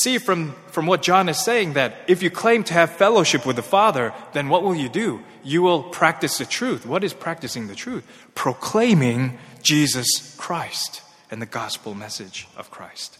see 0.00 0.18
from, 0.18 0.54
from 0.68 0.86
what 0.86 1.02
John 1.02 1.28
is 1.28 1.38
saying 1.38 1.74
that 1.74 1.96
if 2.08 2.22
you 2.22 2.30
claim 2.30 2.64
to 2.64 2.72
have 2.72 2.90
fellowship 2.90 3.46
with 3.46 3.56
the 3.56 3.62
Father, 3.62 4.12
then 4.32 4.48
what 4.48 4.62
will 4.62 4.74
you 4.74 4.88
do? 4.88 5.22
You 5.42 5.62
will 5.62 5.82
practice 5.82 6.38
the 6.38 6.46
truth. 6.46 6.84
What 6.84 7.04
is 7.04 7.12
practicing 7.12 7.68
the 7.68 7.74
truth? 7.74 8.04
Proclaiming 8.34 9.38
Jesus 9.62 10.34
Christ 10.36 11.02
and 11.30 11.40
the 11.40 11.46
gospel 11.46 11.94
message 11.94 12.48
of 12.56 12.70
Christ. 12.70 13.18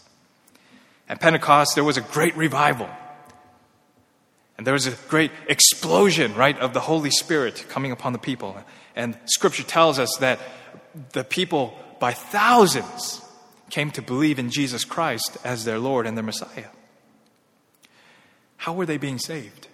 At 1.07 1.21
Pentecost, 1.21 1.75
there 1.75 1.83
was 1.83 1.97
a 1.97 2.01
great 2.01 2.35
revival. 2.35 2.89
And 4.57 4.65
there 4.65 4.73
was 4.73 4.87
a 4.87 4.91
great 5.09 5.31
explosion, 5.47 6.33
right, 6.35 6.57
of 6.59 6.73
the 6.73 6.79
Holy 6.79 7.11
Spirit 7.11 7.65
coming 7.69 7.91
upon 7.91 8.13
the 8.13 8.19
people. 8.19 8.57
And 8.95 9.17
scripture 9.25 9.63
tells 9.63 9.99
us 9.99 10.15
that 10.17 10.39
the 11.11 11.23
people 11.23 11.77
by 11.99 12.13
thousands 12.13 13.21
came 13.69 13.91
to 13.91 14.01
believe 14.01 14.39
in 14.39 14.49
Jesus 14.49 14.83
Christ 14.85 15.37
as 15.43 15.65
their 15.65 15.79
Lord 15.79 16.05
and 16.05 16.17
their 16.17 16.23
Messiah. 16.23 16.67
How 18.57 18.73
were 18.73 18.85
they 18.85 18.97
being 18.97 19.19
saved? 19.19 19.67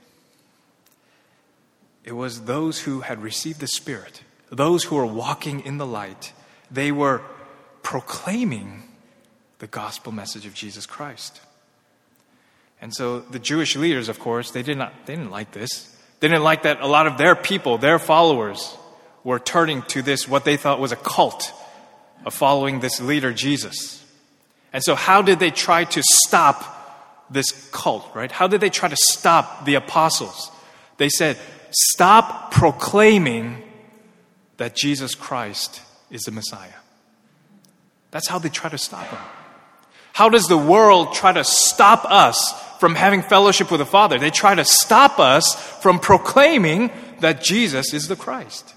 It 2.04 2.14
was 2.14 2.46
those 2.46 2.82
who 2.82 3.02
had 3.02 3.22
received 3.22 3.60
the 3.60 3.68
Spirit, 3.68 4.22
those 4.50 4.86
who 4.86 4.96
were 4.96 5.06
walking 5.06 5.62
in 5.62 5.78
the 5.78 5.86
light. 5.86 6.34
They 6.70 6.92
were 6.92 7.22
proclaiming 7.84 8.84
the 9.60 9.68
gospel 9.68 10.12
message 10.12 10.46
of 10.46 10.54
Jesus 10.54 10.86
Christ. 10.86 11.42
And 12.82 12.94
so 12.94 13.20
the 13.20 13.40
Jewish 13.40 13.76
leaders, 13.76 14.10
of 14.10 14.20
course, 14.20 14.52
they, 14.52 14.64
did 14.64 14.78
not, 14.78 15.06
they 15.06 15.16
didn't 15.16 15.30
like 15.30 15.52
this. 15.52 15.96
They 16.20 16.28
didn't 16.28 16.44
like 16.44 16.64
that 16.64 16.82
a 16.82 16.88
lot 16.88 17.06
of 17.06 17.18
their 17.18 17.36
people, 17.36 17.78
their 17.78 18.00
followers, 18.00 18.76
were 19.24 19.40
turning 19.40 19.84
to 19.84 20.02
this, 20.02 20.28
what 20.28 20.46
they 20.46 20.58
thought 20.58 20.80
was 20.80 20.92
a 20.92 20.96
cult 20.96 21.54
of 22.26 22.34
following 22.34 22.80
this 22.80 23.00
leader, 23.02 23.34
Jesus. 23.34 24.04
And 24.74 24.84
so, 24.84 24.96
how 24.96 25.22
did 25.22 25.40
they 25.40 25.52
try 25.52 25.84
to 25.86 26.02
stop 26.04 27.26
this 27.30 27.52
cult, 27.72 28.10
right? 28.14 28.32
How 28.32 28.48
did 28.48 28.62
they 28.62 28.70
try 28.70 28.90
to 28.90 28.98
stop 28.98 29.66
the 29.66 29.76
apostles? 29.76 30.52
They 30.98 31.10
said, 31.10 31.38
Stop 31.72 32.52
proclaiming 32.52 33.64
that 34.58 34.76
Jesus 34.76 35.16
Christ 35.16 35.82
is 36.10 36.22
the 36.22 36.32
Messiah. 36.32 36.74
That's 38.12 38.28
how 38.28 38.40
they 38.40 38.50
try 38.50 38.70
to 38.70 38.78
stop 38.78 39.10
them. 39.10 39.22
How 40.14 40.30
does 40.30 40.48
the 40.48 40.58
world 40.58 41.14
try 41.14 41.32
to 41.32 41.44
stop 41.44 42.04
us 42.06 42.54
from 42.80 42.96
having 42.96 43.22
fellowship 43.22 43.72
with 43.72 43.80
the 43.80 43.86
Father? 43.86 44.20
They 44.20 44.30
try 44.30 44.54
to 44.54 44.66
stop 44.66 45.20
us 45.20 45.56
from 45.82 46.00
proclaiming 46.00 46.92
that 47.22 47.42
Jesus 47.42 47.94
is 47.94 48.08
the 48.08 48.18
Christ. 48.18 48.76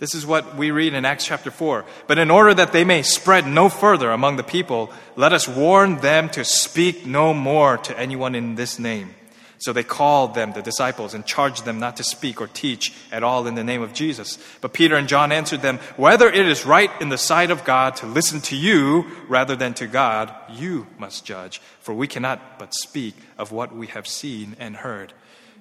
This 0.00 0.14
is 0.14 0.24
what 0.24 0.56
we 0.56 0.70
read 0.70 0.94
in 0.94 1.04
Acts 1.04 1.26
chapter 1.26 1.50
4. 1.50 1.84
But 2.06 2.18
in 2.18 2.30
order 2.30 2.54
that 2.54 2.72
they 2.72 2.84
may 2.84 3.02
spread 3.02 3.46
no 3.46 3.68
further 3.68 4.10
among 4.10 4.36
the 4.36 4.42
people, 4.42 4.90
let 5.14 5.34
us 5.34 5.46
warn 5.46 5.98
them 5.98 6.30
to 6.30 6.42
speak 6.42 7.04
no 7.04 7.34
more 7.34 7.76
to 7.76 7.98
anyone 7.98 8.34
in 8.34 8.54
this 8.54 8.78
name. 8.78 9.14
So 9.58 9.74
they 9.74 9.84
called 9.84 10.34
them, 10.34 10.54
the 10.54 10.62
disciples, 10.62 11.12
and 11.12 11.26
charged 11.26 11.66
them 11.66 11.80
not 11.80 11.98
to 11.98 12.02
speak 12.02 12.40
or 12.40 12.46
teach 12.46 12.94
at 13.12 13.22
all 13.22 13.46
in 13.46 13.56
the 13.56 13.62
name 13.62 13.82
of 13.82 13.92
Jesus. 13.92 14.38
But 14.62 14.72
Peter 14.72 14.96
and 14.96 15.06
John 15.06 15.32
answered 15.32 15.60
them, 15.60 15.76
Whether 15.98 16.28
it 16.28 16.46
is 16.46 16.64
right 16.64 16.90
in 17.02 17.10
the 17.10 17.18
sight 17.18 17.50
of 17.50 17.64
God 17.64 17.96
to 17.96 18.06
listen 18.06 18.40
to 18.42 18.56
you 18.56 19.04
rather 19.28 19.54
than 19.54 19.74
to 19.74 19.86
God, 19.86 20.34
you 20.48 20.86
must 20.96 21.26
judge. 21.26 21.60
For 21.80 21.92
we 21.92 22.06
cannot 22.06 22.58
but 22.58 22.72
speak 22.72 23.16
of 23.36 23.52
what 23.52 23.76
we 23.76 23.88
have 23.88 24.06
seen 24.06 24.56
and 24.58 24.76
heard. 24.76 25.12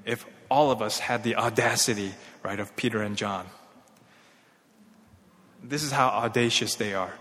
If 0.05 0.25
all 0.49 0.71
of 0.71 0.81
us 0.81 0.99
had 0.99 1.25
the 1.25 1.35
audacity, 1.35 2.13
right, 2.41 2.61
of 2.61 2.73
Peter 2.77 3.01
and 3.01 3.17
John 3.17 3.45
this 5.63 5.83
is 5.83 5.91
how 5.91 6.07
audacious 6.07 6.75
they 6.75 6.93
are. 6.93 7.13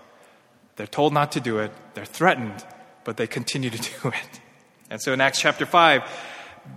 They're 0.77 0.87
told 0.87 1.13
not 1.13 1.33
to 1.33 1.41
do 1.41 1.59
it, 1.59 1.73
they're 1.95 2.05
threatened, 2.05 2.65
but 3.05 3.17
they 3.17 3.27
continue 3.27 3.71
to 3.71 3.79
do 4.03 4.09
it. 4.09 4.41
And 4.91 5.01
so 5.01 5.13
in 5.13 5.21
Acts 5.21 5.41
chapter 5.41 5.67
5, 5.67 6.03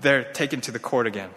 they're 0.01 0.23
taken 0.23 0.61
to 0.61 0.71
the 0.71 0.79
court 0.79 1.07
again. 1.07 1.29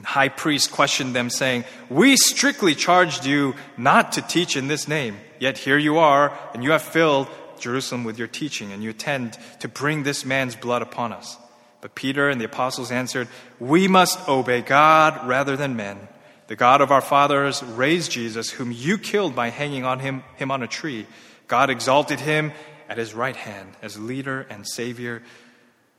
The 0.00 0.06
high 0.06 0.28
priest 0.28 0.72
questioned 0.72 1.14
them, 1.14 1.30
saying, 1.30 1.64
We 1.88 2.16
strictly 2.16 2.74
charged 2.74 3.24
you 3.24 3.54
not 3.76 4.12
to 4.12 4.22
teach 4.22 4.56
in 4.56 4.68
this 4.68 4.86
name, 4.86 5.16
yet 5.40 5.56
here 5.56 5.78
you 5.78 5.98
are, 5.98 6.36
and 6.52 6.62
you 6.62 6.72
have 6.72 6.82
filled 6.82 7.28
Jerusalem 7.58 8.04
with 8.04 8.18
your 8.18 8.28
teaching, 8.28 8.72
and 8.72 8.82
you 8.82 8.90
intend 8.90 9.38
to 9.60 9.68
bring 9.68 10.02
this 10.02 10.24
man's 10.24 10.54
blood 10.54 10.82
upon 10.82 11.12
us. 11.12 11.38
But 11.80 11.94
Peter 11.94 12.28
and 12.28 12.40
the 12.40 12.44
apostles 12.44 12.90
answered, 12.90 13.28
We 13.58 13.88
must 13.88 14.28
obey 14.28 14.60
God 14.60 15.26
rather 15.26 15.56
than 15.56 15.76
men. 15.76 16.08
The 16.48 16.56
God 16.56 16.80
of 16.80 16.92
our 16.92 17.00
fathers 17.00 17.62
raised 17.62 18.12
Jesus, 18.12 18.50
whom 18.50 18.70
you 18.70 18.98
killed 18.98 19.34
by 19.34 19.48
hanging 19.48 19.84
on 19.84 19.98
him, 19.98 20.22
him 20.36 20.50
on 20.50 20.62
a 20.62 20.68
tree. 20.68 21.06
God 21.48 21.70
exalted 21.70 22.20
him 22.20 22.52
at 22.88 22.98
his 22.98 23.14
right 23.14 23.34
hand 23.34 23.74
as 23.82 23.98
leader 23.98 24.46
and 24.48 24.66
savior, 24.66 25.22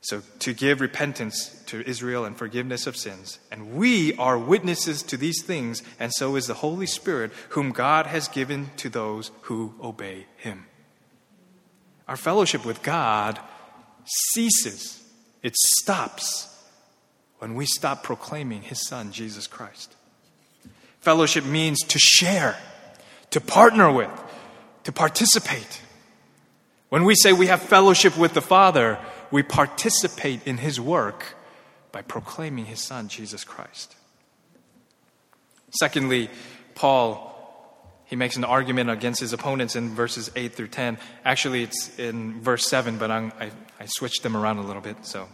So, 0.00 0.22
to 0.38 0.54
give 0.54 0.80
repentance 0.80 1.60
to 1.66 1.86
Israel 1.86 2.24
and 2.24 2.36
forgiveness 2.36 2.86
of 2.86 2.96
sins. 2.96 3.40
And 3.50 3.74
we 3.74 4.14
are 4.14 4.38
witnesses 4.38 5.02
to 5.02 5.16
these 5.16 5.42
things, 5.42 5.82
and 5.98 6.12
so 6.14 6.36
is 6.36 6.46
the 6.46 6.54
Holy 6.54 6.86
Spirit, 6.86 7.32
whom 7.50 7.72
God 7.72 8.06
has 8.06 8.28
given 8.28 8.70
to 8.76 8.88
those 8.88 9.32
who 9.42 9.74
obey 9.82 10.26
Him. 10.36 10.66
Our 12.06 12.16
fellowship 12.16 12.64
with 12.64 12.82
God 12.82 13.40
ceases, 14.32 15.02
it 15.42 15.56
stops 15.56 16.46
when 17.40 17.54
we 17.54 17.66
stop 17.66 18.02
proclaiming 18.02 18.62
His 18.62 18.86
Son, 18.86 19.12
Jesus 19.12 19.46
Christ. 19.46 19.94
Fellowship 21.00 21.44
means 21.44 21.80
to 21.80 21.98
share, 21.98 22.56
to 23.30 23.40
partner 23.40 23.90
with, 23.90 24.10
to 24.84 24.92
participate. 24.92 25.82
When 26.88 27.04
we 27.04 27.14
say 27.14 27.32
we 27.32 27.46
have 27.46 27.62
fellowship 27.62 28.16
with 28.16 28.34
the 28.34 28.40
Father, 28.40 28.98
we 29.30 29.42
participate 29.42 30.46
in 30.46 30.58
His 30.58 30.80
work 30.80 31.36
by 31.92 32.02
proclaiming 32.02 32.66
His 32.66 32.80
Son, 32.80 33.08
Jesus 33.08 33.44
Christ. 33.44 33.94
Secondly, 35.70 36.30
Paul 36.74 37.28
he 38.08 38.16
makes 38.16 38.36
an 38.36 38.44
argument 38.44 38.88
against 38.88 39.20
his 39.20 39.34
opponents 39.34 39.76
in 39.76 39.94
verses 39.94 40.30
8 40.34 40.54
through 40.54 40.68
10. 40.68 40.96
Actually, 41.26 41.62
it's 41.62 41.98
in 41.98 42.40
verse 42.40 42.66
7, 42.66 42.96
but 42.96 43.10
I'm, 43.10 43.32
i 43.38 43.50
I 43.78 43.84
switched 43.84 44.22
them 44.22 44.34
around 44.34 44.56
a 44.56 44.62
little 44.62 44.80
bit. 44.80 44.96
So 45.02 45.28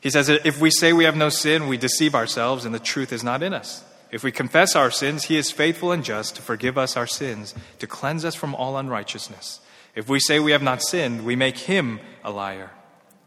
he 0.00 0.10
says, 0.10 0.28
If 0.28 0.60
we 0.60 0.70
say 0.70 0.92
we 0.92 1.04
have 1.04 1.16
no 1.16 1.28
sin, 1.28 1.68
we 1.68 1.76
deceive 1.76 2.16
ourselves, 2.16 2.64
and 2.64 2.74
the 2.74 2.80
truth 2.80 3.12
is 3.12 3.22
not 3.22 3.44
in 3.44 3.54
us. 3.54 3.84
If 4.12 4.24
we 4.24 4.32
confess 4.32 4.74
our 4.74 4.90
sins, 4.90 5.24
he 5.24 5.36
is 5.36 5.50
faithful 5.52 5.92
and 5.92 6.04
just 6.04 6.36
to 6.36 6.42
forgive 6.42 6.76
us 6.76 6.96
our 6.96 7.06
sins, 7.06 7.54
to 7.78 7.86
cleanse 7.86 8.24
us 8.24 8.34
from 8.34 8.54
all 8.54 8.76
unrighteousness. 8.76 9.60
If 9.94 10.08
we 10.08 10.20
say 10.20 10.40
we 10.40 10.52
have 10.52 10.62
not 10.62 10.82
sinned, 10.82 11.24
we 11.24 11.36
make 11.36 11.58
him 11.58 12.00
a 12.24 12.30
liar, 12.30 12.70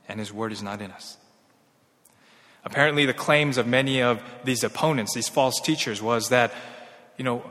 and 0.07 0.19
his 0.19 0.33
word 0.33 0.51
is 0.51 0.61
not 0.61 0.81
in 0.81 0.91
us. 0.91 1.17
Apparently, 2.65 3.05
the 3.05 3.13
claims 3.13 3.57
of 3.57 3.67
many 3.67 4.01
of 4.01 4.21
these 4.43 4.63
opponents, 4.63 5.13
these 5.13 5.29
false 5.29 5.59
teachers, 5.61 6.01
was 6.01 6.29
that, 6.29 6.53
you 7.17 7.23
know, 7.23 7.43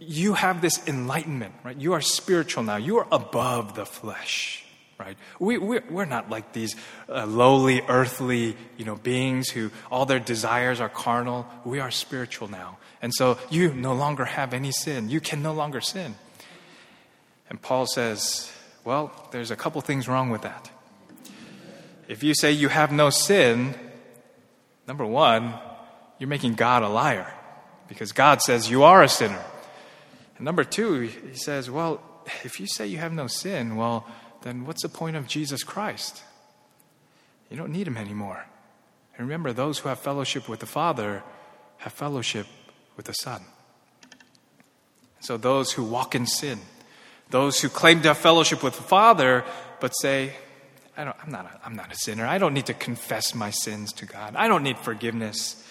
you 0.00 0.34
have 0.34 0.60
this 0.62 0.86
enlightenment, 0.88 1.54
right? 1.62 1.76
You 1.76 1.92
are 1.92 2.00
spiritual 2.00 2.62
now. 2.62 2.76
You 2.76 2.98
are 2.98 3.06
above 3.12 3.74
the 3.74 3.86
flesh, 3.86 4.64
right? 4.98 5.16
We, 5.38 5.58
we're, 5.58 5.84
we're 5.90 6.04
not 6.04 6.30
like 6.30 6.52
these 6.52 6.74
uh, 7.08 7.26
lowly, 7.26 7.82
earthly, 7.82 8.56
you 8.76 8.84
know, 8.84 8.96
beings 8.96 9.48
who 9.48 9.70
all 9.90 10.06
their 10.06 10.20
desires 10.20 10.80
are 10.80 10.88
carnal. 10.88 11.46
We 11.64 11.80
are 11.80 11.90
spiritual 11.90 12.48
now. 12.48 12.78
And 13.02 13.12
so 13.14 13.38
you 13.50 13.72
no 13.74 13.94
longer 13.94 14.24
have 14.24 14.54
any 14.54 14.72
sin. 14.72 15.10
You 15.10 15.20
can 15.20 15.42
no 15.42 15.52
longer 15.52 15.80
sin. 15.80 16.14
And 17.50 17.60
Paul 17.60 17.86
says, 17.86 18.50
well, 18.84 19.28
there's 19.32 19.50
a 19.50 19.56
couple 19.56 19.80
things 19.80 20.08
wrong 20.08 20.30
with 20.30 20.42
that. 20.42 20.70
If 22.08 22.22
you 22.22 22.34
say 22.34 22.52
you 22.52 22.68
have 22.68 22.92
no 22.92 23.10
sin, 23.10 23.74
number 24.86 25.04
one, 25.04 25.54
you're 26.18 26.28
making 26.28 26.54
God 26.54 26.82
a 26.82 26.88
liar 26.88 27.32
because 27.88 28.12
God 28.12 28.40
says 28.40 28.70
you 28.70 28.84
are 28.84 29.02
a 29.02 29.08
sinner. 29.08 29.44
And 30.36 30.44
number 30.44 30.64
two, 30.64 31.00
he 31.00 31.34
says, 31.34 31.70
well, 31.70 32.00
if 32.44 32.60
you 32.60 32.66
say 32.66 32.86
you 32.86 32.98
have 32.98 33.12
no 33.12 33.26
sin, 33.26 33.76
well, 33.76 34.06
then 34.46 34.64
what's 34.64 34.82
the 34.82 34.88
point 34.88 35.16
of 35.16 35.26
Jesus 35.26 35.64
Christ? 35.64 36.22
You 37.50 37.56
don't 37.56 37.72
need 37.72 37.88
him 37.88 37.96
anymore. 37.96 38.46
And 39.16 39.26
remember, 39.26 39.52
those 39.52 39.78
who 39.78 39.88
have 39.88 39.98
fellowship 39.98 40.48
with 40.48 40.60
the 40.60 40.66
Father 40.66 41.24
have 41.78 41.92
fellowship 41.92 42.46
with 42.96 43.06
the 43.06 43.12
Son. 43.12 43.42
So 45.20 45.36
those 45.36 45.72
who 45.72 45.82
walk 45.82 46.14
in 46.14 46.26
sin, 46.26 46.60
those 47.30 47.60
who 47.60 47.68
claim 47.68 48.02
to 48.02 48.08
have 48.08 48.18
fellowship 48.18 48.62
with 48.62 48.76
the 48.76 48.82
Father, 48.82 49.44
but 49.80 49.90
say, 49.90 50.34
I 50.96 51.04
don't, 51.04 51.16
I'm, 51.22 51.32
not 51.32 51.46
a, 51.46 51.66
I'm 51.66 51.74
not 51.74 51.92
a 51.92 51.96
sinner. 51.96 52.24
I 52.24 52.38
don't 52.38 52.54
need 52.54 52.66
to 52.66 52.74
confess 52.74 53.34
my 53.34 53.50
sins 53.50 53.92
to 53.94 54.06
God. 54.06 54.36
I 54.36 54.46
don't 54.46 54.62
need 54.62 54.78
forgiveness. 54.78 55.62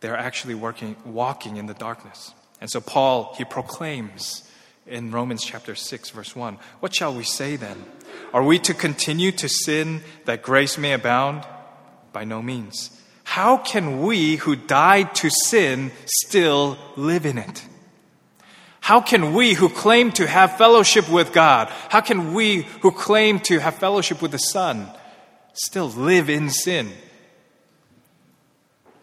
They're 0.00 0.16
actually 0.16 0.54
working, 0.54 0.94
walking 1.04 1.56
in 1.56 1.66
the 1.66 1.74
darkness. 1.74 2.32
And 2.60 2.70
so 2.70 2.80
Paul, 2.80 3.34
he 3.36 3.44
proclaims 3.44 4.48
in 4.86 5.10
Romans 5.10 5.44
chapter 5.44 5.74
6, 5.74 6.10
verse 6.10 6.34
1 6.34 6.58
What 6.80 6.94
shall 6.94 7.14
we 7.14 7.24
say 7.24 7.56
then? 7.56 7.84
Are 8.32 8.42
we 8.42 8.58
to 8.60 8.74
continue 8.74 9.32
to 9.32 9.48
sin 9.48 10.02
that 10.24 10.42
grace 10.42 10.78
may 10.78 10.92
abound? 10.92 11.46
By 12.12 12.24
no 12.24 12.42
means. 12.42 12.90
How 13.24 13.56
can 13.56 14.02
we 14.02 14.36
who 14.36 14.56
died 14.56 15.14
to 15.16 15.30
sin 15.30 15.92
still 16.04 16.76
live 16.96 17.24
in 17.24 17.38
it? 17.38 17.64
How 18.80 19.00
can 19.00 19.32
we 19.32 19.54
who 19.54 19.68
claim 19.68 20.10
to 20.12 20.26
have 20.26 20.58
fellowship 20.58 21.08
with 21.08 21.32
God, 21.32 21.68
how 21.88 22.00
can 22.00 22.34
we 22.34 22.62
who 22.80 22.90
claim 22.90 23.38
to 23.40 23.60
have 23.60 23.76
fellowship 23.76 24.20
with 24.20 24.32
the 24.32 24.38
Son 24.38 24.90
still 25.52 25.88
live 25.88 26.28
in 26.28 26.50
sin? 26.50 26.90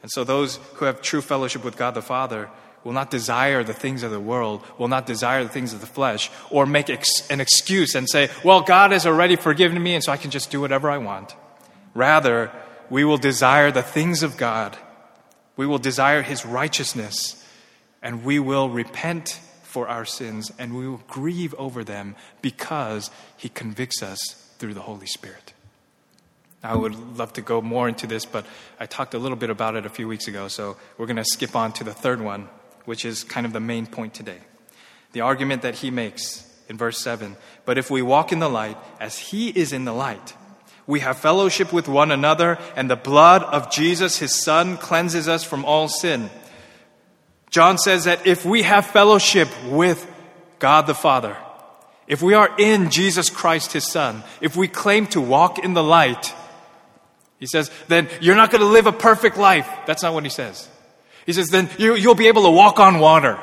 And 0.02 0.12
so 0.12 0.24
those 0.24 0.58
who 0.76 0.86
have 0.86 1.02
true 1.02 1.22
fellowship 1.22 1.64
with 1.64 1.78
God 1.78 1.94
the 1.94 2.02
Father, 2.02 2.50
will 2.84 2.94
not 2.94 3.12
desire 3.12 3.64
the 3.64 3.74
things 3.74 4.04
of 4.04 4.12
the 4.12 4.20
world, 4.20 4.64
will 4.78 4.88
not 4.88 5.06
desire 5.06 5.44
the 5.44 5.50
things 5.50 5.74
of 5.74 5.82
the 5.82 5.88
flesh, 5.88 6.30
or 6.50 6.66
make 6.66 6.90
ex- 6.90 7.30
an 7.30 7.42
excuse 7.42 7.96
and 7.96 8.10
say, 8.10 8.30
Well, 8.44 8.62
God 8.62 8.92
has 8.92 9.06
already 9.06 9.36
forgiven 9.36 9.82
me, 9.82 9.96
and 9.96 10.04
so 10.04 10.12
I 10.12 10.18
can 10.18 10.32
just 10.32 10.52
do 10.52 10.62
whatever 10.62 10.90
I 10.90 10.98
want. 10.98 11.36
Rather, 11.94 12.52
we 12.90 13.04
will 13.04 13.18
desire 13.18 13.72
the 13.72 13.84
things 13.84 14.24
of 14.24 14.38
God, 14.38 14.78
we 15.56 15.66
will 15.66 15.78
desire 15.78 16.22
His 16.22 16.46
righteousness, 16.46 17.46
and 18.02 18.24
we 18.24 18.40
will 18.40 18.70
repent 18.70 19.40
for 19.64 19.88
our 19.88 20.06
sins, 20.06 20.52
and 20.58 20.76
we 20.76 20.88
will 20.88 21.04
grieve 21.08 21.54
over 21.58 21.84
them 21.84 22.16
because 22.42 23.12
He 23.38 23.50
convicts 23.50 24.02
us 24.02 24.18
through 24.58 24.74
the 24.74 24.82
Holy 24.82 25.08
Spirit. 25.08 25.54
I 26.62 26.76
would 26.76 27.18
love 27.18 27.32
to 27.34 27.42
go 27.42 27.62
more 27.62 27.88
into 27.88 28.06
this, 28.06 28.26
but 28.26 28.46
I 28.82 28.86
talked 28.86 29.14
a 29.14 29.20
little 29.20 29.38
bit 29.38 29.50
about 29.50 29.76
it 29.76 29.86
a 29.86 29.90
few 29.90 30.10
weeks 30.10 30.28
ago, 30.28 30.50
so 30.50 30.76
we're 30.98 31.06
going 31.06 31.16
to 31.16 31.24
skip 31.24 31.56
on 31.56 31.72
to 31.74 31.86
the 31.86 31.94
third 31.94 32.20
one 32.20 32.50
which 32.90 33.06
is 33.06 33.24
kind 33.24 33.46
of 33.46 33.54
the 33.54 33.60
main 33.60 33.86
point 33.86 34.16
today. 34.16 34.40
The 35.12 35.22
argument 35.22 35.62
that 35.62 35.76
he 35.76 35.92
makes 35.92 36.44
in 36.68 36.76
verse 36.76 36.98
7 36.98 37.38
But 37.64 37.78
if 37.78 37.92
we 37.92 38.02
walk 38.02 38.32
in 38.32 38.40
the 38.40 38.50
light 38.50 38.78
as 39.00 39.20
he 39.20 39.50
is 39.50 39.72
in 39.72 39.86
the 39.86 39.94
light, 39.94 40.34
we 40.88 41.02
have 41.02 41.20
fellowship 41.20 41.72
with 41.72 41.88
one 41.88 42.10
another, 42.10 42.58
and 42.76 42.90
the 42.90 42.96
blood 42.96 43.44
of 43.44 43.70
Jesus, 43.70 44.18
his 44.18 44.34
son, 44.34 44.76
cleanses 44.76 45.28
us 45.28 45.44
from 45.44 45.66
all 45.66 45.88
sin. 45.88 46.32
John 47.52 47.78
says 47.78 48.06
that 48.06 48.26
if 48.26 48.44
we 48.44 48.64
have 48.64 48.88
fellowship 48.88 49.50
with 49.68 50.04
God 50.58 50.88
the 50.88 50.96
Father, 50.96 51.38
if 52.08 52.24
we 52.24 52.34
are 52.34 52.50
in 52.58 52.90
Jesus 52.90 53.30
Christ, 53.30 53.74
his 53.74 53.86
son, 53.86 54.24
if 54.42 54.56
we 54.56 54.68
claim 54.68 55.06
to 55.08 55.22
walk 55.22 55.60
in 55.60 55.76
the 55.76 55.84
light, 55.84 56.34
he 57.38 57.46
says, 57.46 57.70
then 57.88 58.10
you're 58.20 58.36
not 58.36 58.50
going 58.50 58.62
to 58.62 58.68
live 58.68 58.88
a 58.88 58.92
perfect 58.92 59.38
life. 59.38 59.70
That's 59.86 60.02
not 60.02 60.16
what 60.16 60.24
he 60.24 60.32
says. 60.32 60.68
He 61.26 61.34
says, 61.34 61.50
then 61.50 61.70
you, 61.78 61.96
you'll 61.96 62.16
be 62.16 62.28
able 62.28 62.44
to 62.44 62.52
walk 62.52 62.80
on 62.80 63.00
water. 63.00 63.40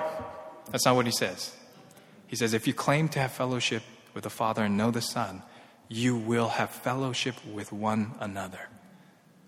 That's 0.70 0.84
not 0.84 0.96
what 0.96 1.06
he 1.06 1.12
says. 1.12 1.54
He 2.26 2.36
says, 2.36 2.54
if 2.54 2.66
you 2.66 2.74
claim 2.74 3.08
to 3.10 3.20
have 3.20 3.32
fellowship 3.32 3.82
with 4.14 4.24
the 4.24 4.30
Father 4.30 4.64
and 4.64 4.76
know 4.76 4.90
the 4.90 5.00
Son, 5.00 5.42
you 5.88 6.16
will 6.16 6.48
have 6.48 6.70
fellowship 6.70 7.36
with 7.46 7.72
one 7.72 8.14
another. 8.18 8.68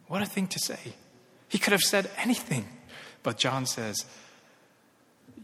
What 0.06 0.22
a 0.22 0.26
thing 0.26 0.46
to 0.48 0.58
say. 0.58 0.94
He 1.48 1.58
could 1.58 1.72
have 1.72 1.82
said 1.82 2.10
anything. 2.16 2.68
But 3.22 3.38
John 3.38 3.66
says, 3.66 4.04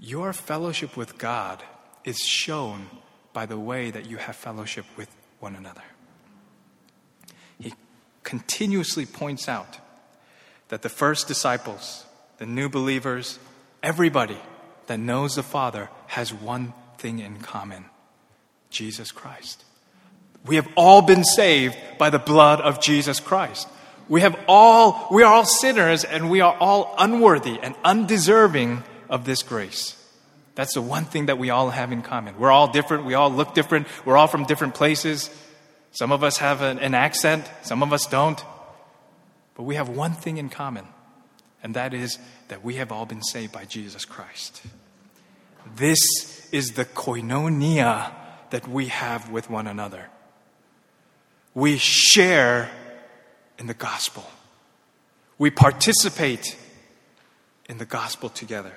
Your 0.01 0.33
fellowship 0.33 0.97
with 0.97 1.19
God 1.19 1.63
is 2.05 2.19
shown 2.19 2.89
by 3.33 3.47
the 3.47 3.59
way 3.59 3.91
that 3.91 4.07
you 4.07 4.19
have 4.19 4.37
fellowship 4.37 4.85
with 4.97 5.09
one 5.41 5.57
another. 5.57 5.83
He 7.59 7.75
continuously 8.23 9.07
points 9.07 9.49
out 9.49 9.79
that 10.69 10.83
the 10.83 10.89
first 10.89 11.29
disciples, 11.29 12.07
the 12.39 12.47
new 12.47 12.69
believers, 12.69 13.39
everybody 13.83 14.39
that 14.87 14.99
knows 14.99 15.35
the 15.35 15.43
Father 15.43 15.89
has 16.09 16.33
one 16.33 16.73
thing 16.99 17.19
in 17.19 17.39
common 17.39 17.85
Jesus 18.71 19.13
Christ. 19.13 19.65
We 20.47 20.57
have 20.57 20.69
all 20.77 21.03
been 21.03 21.25
saved 21.25 21.77
by 21.99 22.11
the 22.11 22.19
blood 22.19 22.61
of 22.61 22.81
Jesus 22.81 23.21
Christ. 23.21 23.69
We 24.09 24.21
have 24.21 24.39
all, 24.47 25.09
we 25.11 25.23
are 25.23 25.33
all 25.33 25.47
sinners 25.47 26.05
and 26.05 26.31
we 26.31 26.41
are 26.41 26.55
all 26.59 26.95
unworthy 26.99 27.59
and 27.63 27.75
undeserving 27.85 28.83
of 29.09 29.25
this 29.25 29.43
grace. 29.43 30.01
That's 30.55 30.75
the 30.75 30.83
one 30.83 31.05
thing 31.05 31.27
that 31.27 31.39
we 31.39 31.51
all 31.51 31.71
have 31.71 31.91
in 31.91 32.03
common. 32.03 32.39
We're 32.39 32.51
all 32.51 32.69
different. 32.69 33.07
We 33.07 33.15
all 33.15 33.31
look 33.31 33.55
different. 33.55 33.89
We're 34.05 34.17
all 34.17 34.29
from 34.29 34.45
different 34.45 34.75
places. 34.75 35.31
Some 35.93 36.13
of 36.13 36.23
us 36.23 36.39
have 36.39 36.61
an, 36.61 36.79
an 36.79 36.95
accent. 36.95 37.49
Some 37.63 37.83
of 37.83 37.93
us 37.93 38.07
don't. 38.07 38.43
But 39.55 39.63
we 39.63 39.77
have 39.77 39.89
one 39.89 40.13
thing 40.13 40.37
in 40.37 40.49
common 40.49 40.87
and 41.65 41.75
that 41.75 41.95
is 41.95 42.19
that 42.49 42.63
we 42.63 42.75
have 42.75 42.93
all 42.93 43.07
been 43.07 43.23
saved 43.23 43.53
by 43.53 43.65
Jesus 43.65 44.05
Christ. 44.05 44.63
This 45.75 45.99
is 46.53 46.73
the 46.73 46.85
koinonia 46.85 48.13
that 48.51 48.69
we 48.69 48.89
have 48.89 49.31
with 49.31 49.49
one 49.49 49.67
another. 49.67 50.11
We 51.55 51.79
share 51.79 52.71
in 53.59 53.67
the 53.67 53.75
gospel. 53.75 54.25
We 55.39 55.51
participate 55.51 56.57
in 57.69 57.79
the 57.79 57.87
gospel 57.87 58.29
together. 58.29 58.75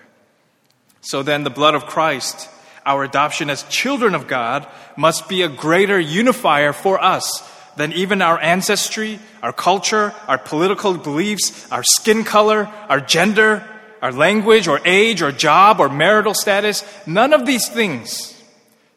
So 1.02 1.24
then, 1.24 1.44
the 1.44 1.50
blood 1.50 1.76
of 1.76 1.86
Christ, 1.86 2.50
our 2.86 3.04
adoption 3.04 3.50
as 3.50 3.64
children 3.64 4.16
of 4.16 4.28
God, 4.28 4.66
must 4.96 5.28
be 5.28 5.42
a 5.42 5.50
greater 5.50 6.00
unifier 6.00 6.72
for 6.72 7.04
us 7.04 7.42
than 7.78 7.94
even 7.94 8.22
our 8.22 8.40
ancestry, 8.40 9.20
our 9.42 9.54
culture, 9.54 10.14
our 10.28 10.38
political 10.38 10.98
beliefs, 10.98 11.72
our 11.72 11.84
skin 11.84 12.24
color, 12.24 12.68
our 12.90 13.00
gender, 13.00 13.64
our 14.02 14.12
language 14.12 14.68
or 14.68 14.82
age 14.84 15.22
or 15.22 15.32
job 15.32 15.80
or 15.80 15.88
marital 15.88 16.34
status, 16.34 16.84
none 17.08 17.34
of 17.34 17.46
these 17.46 17.70
things 17.70 18.34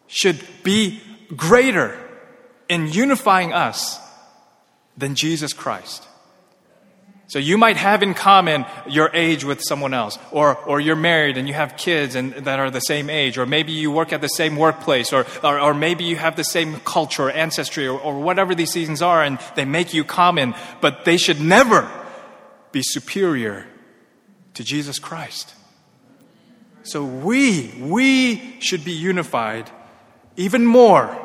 should 0.09 0.41
be 0.63 1.01
greater 1.37 1.97
in 2.69 2.89
unifying 2.89 3.53
us 3.53 3.99
than 4.97 5.15
Jesus 5.15 5.53
Christ. 5.53 6.07
So 7.31 7.39
you 7.39 7.57
might 7.59 7.77
have 7.77 8.03
in 8.03 8.15
common 8.15 8.67
your 8.89 9.09
age 9.15 9.45
with 9.45 9.61
someone 9.63 9.95
else, 9.95 10.19
or, 10.33 10.57
or 10.65 10.81
you're 10.81 10.97
married 10.97 11.39
and 11.39 11.47
you 11.47 11.55
have 11.55 11.77
kids 11.77 12.17
and, 12.17 12.33
that 12.33 12.59
are 12.59 12.73
the 12.73 12.81
same 12.81 13.09
age, 13.09 13.39
or 13.39 13.47
maybe 13.47 13.71
you 13.71 13.93
work 13.93 14.13
at 14.13 14.21
the 14.21 14.27
same 14.27 14.57
workplace, 14.57 15.13
or, 15.13 15.25
or, 15.45 15.61
or 15.61 15.73
maybe 15.73 16.03
you 16.03 16.17
have 16.17 16.35
the 16.35 16.43
same 16.43 16.81
culture 16.81 17.29
or 17.29 17.31
ancestry, 17.31 17.87
or, 17.87 18.01
or 18.01 18.19
whatever 18.19 18.53
these 18.53 18.73
things 18.73 19.01
are, 19.01 19.23
and 19.23 19.39
they 19.55 19.65
make 19.65 19.95
you 19.95 20.03
common, 20.03 20.57
but 20.81 21.05
they 21.05 21.17
should 21.17 21.41
never 21.41 21.89
be 22.73 22.83
superior 22.83 23.65
to 24.55 24.65
Jesus 24.65 24.99
Christ. 24.99 25.55
So 26.83 27.05
we, 27.05 27.73
we 27.79 28.61
should 28.61 28.85
be 28.85 28.91
unified 28.91 29.71
even 30.35 30.67
more 30.67 31.17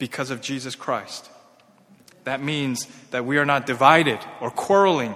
because 0.00 0.30
of 0.30 0.40
Jesus 0.40 0.74
Christ. 0.74 1.30
That 2.24 2.42
means 2.42 2.86
that 3.10 3.24
we 3.24 3.38
are 3.38 3.44
not 3.44 3.66
divided 3.66 4.18
or 4.40 4.50
quarreling 4.50 5.14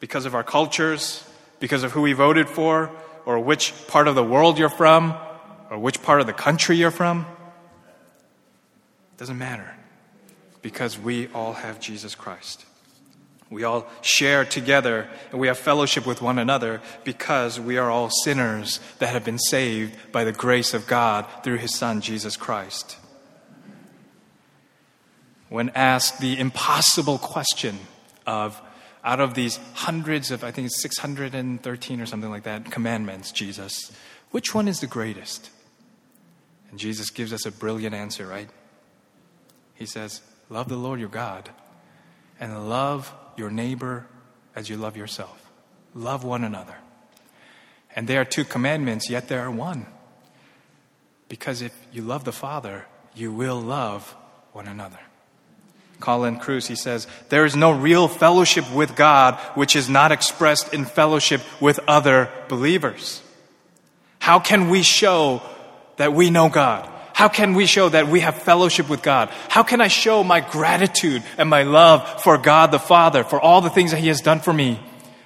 because 0.00 0.26
of 0.26 0.34
our 0.34 0.42
cultures, 0.42 1.24
because 1.60 1.82
of 1.82 1.92
who 1.92 2.02
we 2.02 2.12
voted 2.12 2.48
for, 2.48 2.90
or 3.24 3.38
which 3.38 3.72
part 3.86 4.06
of 4.06 4.14
the 4.14 4.24
world 4.24 4.58
you're 4.58 4.68
from, 4.68 5.14
or 5.70 5.78
which 5.78 6.02
part 6.02 6.20
of 6.20 6.26
the 6.26 6.32
country 6.32 6.76
you're 6.76 6.90
from. 6.90 7.20
It 9.14 9.18
doesn't 9.18 9.38
matter 9.38 9.74
because 10.62 10.98
we 10.98 11.28
all 11.28 11.54
have 11.54 11.80
Jesus 11.80 12.14
Christ. 12.14 12.66
We 13.48 13.62
all 13.62 13.86
share 14.00 14.44
together 14.44 15.08
and 15.30 15.38
we 15.38 15.46
have 15.46 15.58
fellowship 15.58 16.06
with 16.06 16.20
one 16.20 16.40
another 16.40 16.80
because 17.04 17.60
we 17.60 17.78
are 17.78 17.90
all 17.90 18.10
sinners 18.10 18.80
that 18.98 19.10
have 19.10 19.24
been 19.24 19.38
saved 19.38 19.94
by 20.10 20.24
the 20.24 20.32
grace 20.32 20.74
of 20.74 20.88
God 20.88 21.26
through 21.44 21.58
his 21.58 21.72
Son, 21.72 22.00
Jesus 22.00 22.36
Christ 22.36 22.96
when 25.54 25.68
asked 25.76 26.18
the 26.18 26.36
impossible 26.36 27.16
question 27.16 27.78
of 28.26 28.60
out 29.04 29.20
of 29.20 29.34
these 29.34 29.60
hundreds 29.74 30.32
of, 30.32 30.42
I 30.42 30.50
think 30.50 30.66
it's 30.66 30.82
613 30.82 32.00
or 32.00 32.06
something 32.06 32.28
like 32.28 32.42
that, 32.42 32.72
commandments, 32.72 33.30
Jesus, 33.30 33.92
which 34.32 34.52
one 34.52 34.66
is 34.66 34.80
the 34.80 34.88
greatest? 34.88 35.50
And 36.70 36.78
Jesus 36.80 37.08
gives 37.10 37.32
us 37.32 37.46
a 37.46 37.52
brilliant 37.52 37.94
answer, 37.94 38.26
right? 38.26 38.50
He 39.74 39.86
says, 39.86 40.22
Love 40.50 40.68
the 40.68 40.76
Lord 40.76 40.98
your 40.98 41.08
God 41.08 41.48
and 42.40 42.68
love 42.68 43.14
your 43.36 43.48
neighbor 43.48 44.08
as 44.56 44.68
you 44.68 44.76
love 44.76 44.96
yourself. 44.96 45.52
Love 45.94 46.24
one 46.24 46.42
another. 46.42 46.78
And 47.94 48.08
there 48.08 48.20
are 48.20 48.24
two 48.24 48.44
commandments, 48.44 49.08
yet 49.08 49.28
there 49.28 49.42
are 49.42 49.52
one. 49.52 49.86
Because 51.28 51.62
if 51.62 51.72
you 51.92 52.02
love 52.02 52.24
the 52.24 52.32
Father, 52.32 52.86
you 53.14 53.30
will 53.30 53.60
love 53.60 54.16
one 54.50 54.66
another. 54.66 54.98
Colin 56.00 56.38
Kruse, 56.38 56.66
he 56.66 56.76
says, 56.76 57.06
There 57.28 57.44
is 57.44 57.56
no 57.56 57.72
real 57.72 58.08
fellowship 58.08 58.70
with 58.72 58.96
God 58.96 59.36
which 59.54 59.76
is 59.76 59.88
not 59.88 60.12
expressed 60.12 60.74
in 60.74 60.84
fellowship 60.84 61.40
with 61.60 61.80
other 61.86 62.30
believers. 62.48 63.22
How 64.18 64.38
can 64.38 64.70
we 64.70 64.82
show 64.82 65.42
that 65.96 66.12
we 66.12 66.30
know 66.30 66.48
God? 66.48 66.90
How 67.14 67.28
can 67.28 67.54
we 67.54 67.66
show 67.66 67.88
that 67.88 68.08
we 68.08 68.20
have 68.20 68.42
fellowship 68.42 68.88
with 68.88 69.02
God? 69.02 69.30
How 69.48 69.62
can 69.62 69.80
I 69.80 69.88
show 69.88 70.24
my 70.24 70.40
gratitude 70.40 71.22
and 71.38 71.48
my 71.48 71.62
love 71.62 72.22
for 72.22 72.38
God 72.38 72.72
the 72.72 72.80
Father, 72.80 73.22
for 73.22 73.40
all 73.40 73.60
the 73.60 73.70
things 73.70 73.92
that 73.92 74.00
He 74.00 74.08
has 74.08 74.20
done 74.20 74.40
for 74.40 74.52
me? 74.52 74.80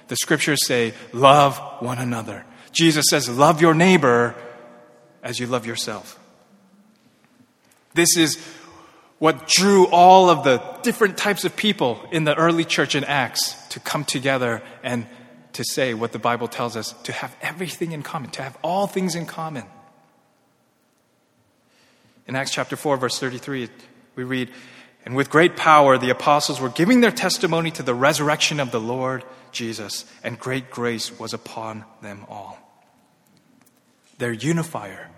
The 0.07 0.15
scriptures 0.15 0.65
say, 0.67 0.93
love 1.13 1.57
one 1.79 1.97
another. 1.97 2.45
Jesus 2.71 3.05
says, 3.09 3.27
love 3.27 3.61
your 3.61 3.73
neighbor 3.73 4.35
as 5.23 5.39
you 5.39 5.47
love 5.47 5.65
yourself. 5.65 6.19
This 7.93 8.17
is 8.17 8.37
what 9.19 9.47
drew 9.47 9.85
all 9.87 10.29
of 10.29 10.43
the 10.43 10.57
different 10.81 11.17
types 11.17 11.43
of 11.43 11.55
people 11.55 11.99
in 12.11 12.23
the 12.23 12.35
early 12.35 12.63
church 12.63 12.95
in 12.95 13.03
Acts 13.03 13.55
to 13.67 13.79
come 13.79 14.05
together 14.05 14.61
and 14.81 15.05
to 15.53 15.63
say 15.63 15.93
what 15.93 16.13
the 16.13 16.19
Bible 16.19 16.47
tells 16.47 16.77
us 16.77 16.93
to 17.03 17.11
have 17.11 17.35
everything 17.41 17.91
in 17.91 18.01
common, 18.01 18.31
to 18.31 18.41
have 18.41 18.57
all 18.63 18.87
things 18.87 19.15
in 19.15 19.25
common. 19.25 19.65
In 22.27 22.35
Acts 22.35 22.51
chapter 22.51 22.75
4, 22.75 22.95
verse 22.95 23.19
33, 23.19 23.69
we 24.15 24.23
read, 24.23 24.51
And 25.03 25.15
with 25.15 25.29
great 25.29 25.57
power 25.57 25.97
the 25.97 26.11
apostles 26.11 26.61
were 26.61 26.69
giving 26.69 27.01
their 27.01 27.11
testimony 27.11 27.71
to 27.71 27.83
the 27.83 27.93
resurrection 27.93 28.59
of 28.59 28.71
the 28.71 28.79
Lord 28.79 29.25
Jesus, 29.51 30.05
and 30.23 30.39
great 30.39 30.69
grace 30.69 31.19
was 31.19 31.33
upon 31.33 31.83
them 32.01 32.25
all. 32.29 32.57
Their 34.17 34.31
unifier, 34.31 35.09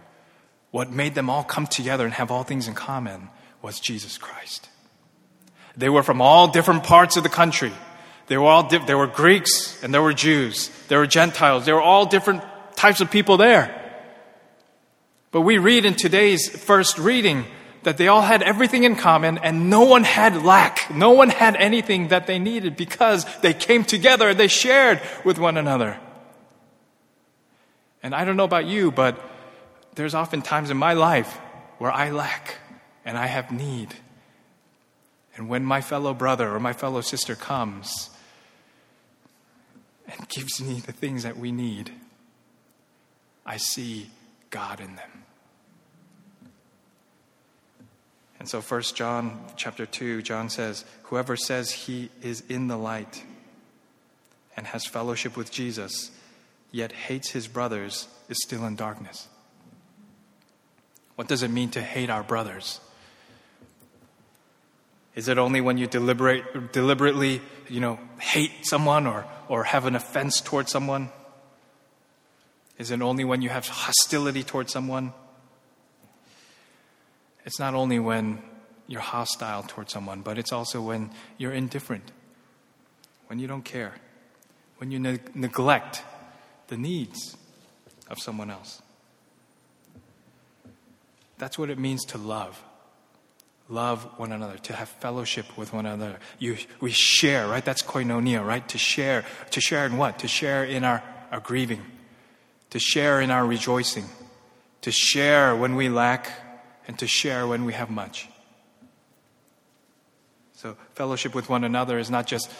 what 0.71 0.89
made 0.89 1.13
them 1.13 1.29
all 1.29 1.43
come 1.43 1.67
together 1.67 2.05
and 2.05 2.13
have 2.13 2.31
all 2.31 2.43
things 2.43 2.67
in 2.67 2.73
common, 2.73 3.29
was 3.61 3.79
Jesus 3.79 4.17
Christ. 4.17 4.69
They 5.77 5.89
were 5.89 6.03
from 6.03 6.21
all 6.21 6.47
different 6.47 6.83
parts 6.83 7.17
of 7.17 7.23
the 7.23 7.29
country. 7.29 7.71
They 8.27 8.37
were 8.37 8.45
all 8.45 8.63
di- 8.67 8.85
there 8.85 8.97
were 8.97 9.07
Greeks 9.07 9.81
and 9.83 9.93
there 9.93 10.01
were 10.01 10.13
Jews. 10.13 10.69
There 10.87 10.99
were 10.99 11.07
Gentiles. 11.07 11.65
There 11.65 11.75
were 11.75 11.81
all 11.81 12.05
different 12.05 12.43
types 12.75 13.01
of 13.01 13.11
people 13.11 13.37
there. 13.37 13.77
But 15.31 15.41
we 15.41 15.57
read 15.57 15.85
in 15.85 15.95
today's 15.95 16.49
first 16.49 16.97
reading 16.97 17.45
that 17.83 17.97
they 17.97 18.07
all 18.07 18.21
had 18.21 18.43
everything 18.43 18.83
in 18.83 18.95
common 18.95 19.37
and 19.37 19.69
no 19.69 19.81
one 19.81 20.03
had 20.03 20.43
lack. 20.43 20.93
No 20.93 21.11
one 21.11 21.29
had 21.29 21.55
anything 21.55 22.09
that 22.09 22.27
they 22.27 22.37
needed 22.37 22.75
because 22.75 23.25
they 23.39 23.53
came 23.53 23.83
together 23.83 24.33
they 24.33 24.47
shared 24.47 25.01
with 25.23 25.39
one 25.39 25.57
another. 25.57 25.97
And 28.03 28.13
I 28.13 28.25
don't 28.25 28.37
know 28.37 28.43
about 28.43 28.65
you, 28.65 28.91
but 28.91 29.19
there's 29.95 30.13
often 30.13 30.41
times 30.41 30.69
in 30.69 30.77
my 30.77 30.93
life 30.93 31.37
where 31.77 31.91
I 31.91 32.11
lack 32.11 32.57
and 33.05 33.17
I 33.17 33.27
have 33.27 33.51
need. 33.51 33.95
And 35.35 35.49
when 35.49 35.63
my 35.63 35.81
fellow 35.81 36.13
brother 36.13 36.53
or 36.53 36.59
my 36.59 36.73
fellow 36.73 37.01
sister 37.01 37.35
comes 37.35 38.09
and 40.07 40.27
gives 40.29 40.61
me 40.61 40.79
the 40.79 40.91
things 40.91 41.23
that 41.23 41.37
we 41.37 41.51
need, 41.51 41.91
I 43.45 43.57
see 43.57 44.09
God 44.49 44.79
in 44.79 44.95
them. 44.95 45.23
And 48.39 48.49
so 48.49 48.59
1 48.59 48.81
John 48.95 49.39
chapter 49.55 49.85
2 49.85 50.23
John 50.23 50.49
says 50.49 50.83
whoever 51.03 51.35
says 51.35 51.71
he 51.71 52.09
is 52.21 52.43
in 52.49 52.67
the 52.67 52.77
light 52.77 53.23
and 54.57 54.65
has 54.67 54.85
fellowship 54.85 55.37
with 55.37 55.51
Jesus 55.51 56.11
yet 56.71 56.91
hates 56.91 57.29
his 57.29 57.47
brothers 57.47 58.07
is 58.29 58.37
still 58.41 58.65
in 58.65 58.75
darkness. 58.75 59.27
What 61.15 61.27
does 61.27 61.43
it 61.43 61.51
mean 61.51 61.69
to 61.71 61.81
hate 61.81 62.09
our 62.09 62.23
brothers? 62.23 62.79
Is 65.13 65.27
it 65.27 65.37
only 65.37 65.59
when 65.59 65.77
you 65.77 65.87
deliberate, 65.87 66.71
deliberately, 66.71 67.41
you 67.67 67.79
know, 67.79 67.99
hate 68.19 68.51
someone 68.63 69.05
or, 69.05 69.25
or 69.49 69.65
have 69.65 69.85
an 69.85 69.95
offense 69.95 70.39
towards 70.39 70.71
someone? 70.71 71.09
Is 72.77 72.91
it 72.91 73.01
only 73.01 73.23
when 73.25 73.41
you 73.41 73.49
have 73.49 73.67
hostility 73.67 74.43
towards 74.43 74.71
someone? 74.71 75.13
It's 77.45 77.59
not 77.59 77.73
only 77.73 77.99
when 77.99 78.41
you're 78.87 79.01
hostile 79.01 79.63
towards 79.63 79.91
someone, 79.91 80.21
but 80.21 80.37
it's 80.37 80.53
also 80.53 80.81
when 80.81 81.11
you're 81.37 81.51
indifferent, 81.51 82.11
when 83.27 83.39
you 83.39 83.47
don't 83.47 83.65
care, 83.65 83.95
when 84.77 84.91
you 84.91 84.99
ne- 84.99 85.19
neglect 85.35 86.03
the 86.67 86.77
needs 86.77 87.35
of 88.09 88.19
someone 88.19 88.49
else. 88.49 88.81
That's 91.37 91.57
what 91.57 91.69
it 91.69 91.77
means 91.77 92.05
to 92.05 92.17
love 92.17 92.63
love 93.71 94.03
one 94.17 94.31
another, 94.31 94.57
to 94.57 94.73
have 94.73 94.89
fellowship 94.89 95.57
with 95.57 95.73
one 95.73 95.85
another. 95.85 96.19
You, 96.37 96.57
we 96.81 96.91
share, 96.91 97.47
right? 97.47 97.63
That's 97.63 97.81
koinonia, 97.81 98.45
right? 98.45 98.67
To 98.67 98.77
share. 98.77 99.23
To 99.51 99.61
share 99.61 99.85
in 99.85 99.97
what? 99.97 100.19
To 100.19 100.27
share 100.27 100.65
in 100.65 100.83
our, 100.83 101.01
our 101.31 101.39
grieving, 101.39 101.81
to 102.71 102.79
share 102.79 103.21
in 103.21 103.31
our 103.31 103.45
rejoicing, 103.45 104.05
to 104.81 104.91
share 104.91 105.55
when 105.55 105.75
we 105.75 105.89
lack, 105.89 106.29
and 106.87 106.99
to 106.99 107.07
share 107.07 107.47
when 107.47 107.65
we 107.65 107.73
have 107.73 107.89
much. 107.89 108.27
So, 110.53 110.75
fellowship 110.93 111.33
with 111.33 111.49
one 111.49 111.63
another 111.63 111.97
is 111.97 112.11
not 112.11 112.27
just 112.27 112.51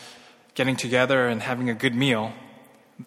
getting 0.56 0.76
together 0.76 1.28
and 1.28 1.42
having 1.42 1.70
a 1.70 1.74
good 1.74 1.94
meal, 1.94 2.34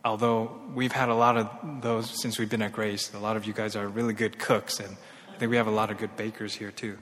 although 0.04 0.60
we've 0.74 0.92
had 0.92 1.08
a 1.08 1.14
lot 1.14 1.36
of 1.36 1.48
those 1.82 2.10
since 2.20 2.38
we've 2.38 2.50
been 2.50 2.62
at 2.62 2.72
Grace. 2.72 3.12
A 3.14 3.18
lot 3.18 3.36
of 3.36 3.46
you 3.46 3.52
guys 3.52 3.74
are 3.74 3.88
really 3.88 4.14
good 4.14 4.38
cooks, 4.38 4.78
and 4.78 4.96
I 5.34 5.38
think 5.38 5.50
we 5.50 5.56
have 5.56 5.66
a 5.66 5.72
lot 5.72 5.90
of 5.90 5.98
good 5.98 6.16
bakers 6.16 6.54
here, 6.54 6.70
too. 6.70 6.98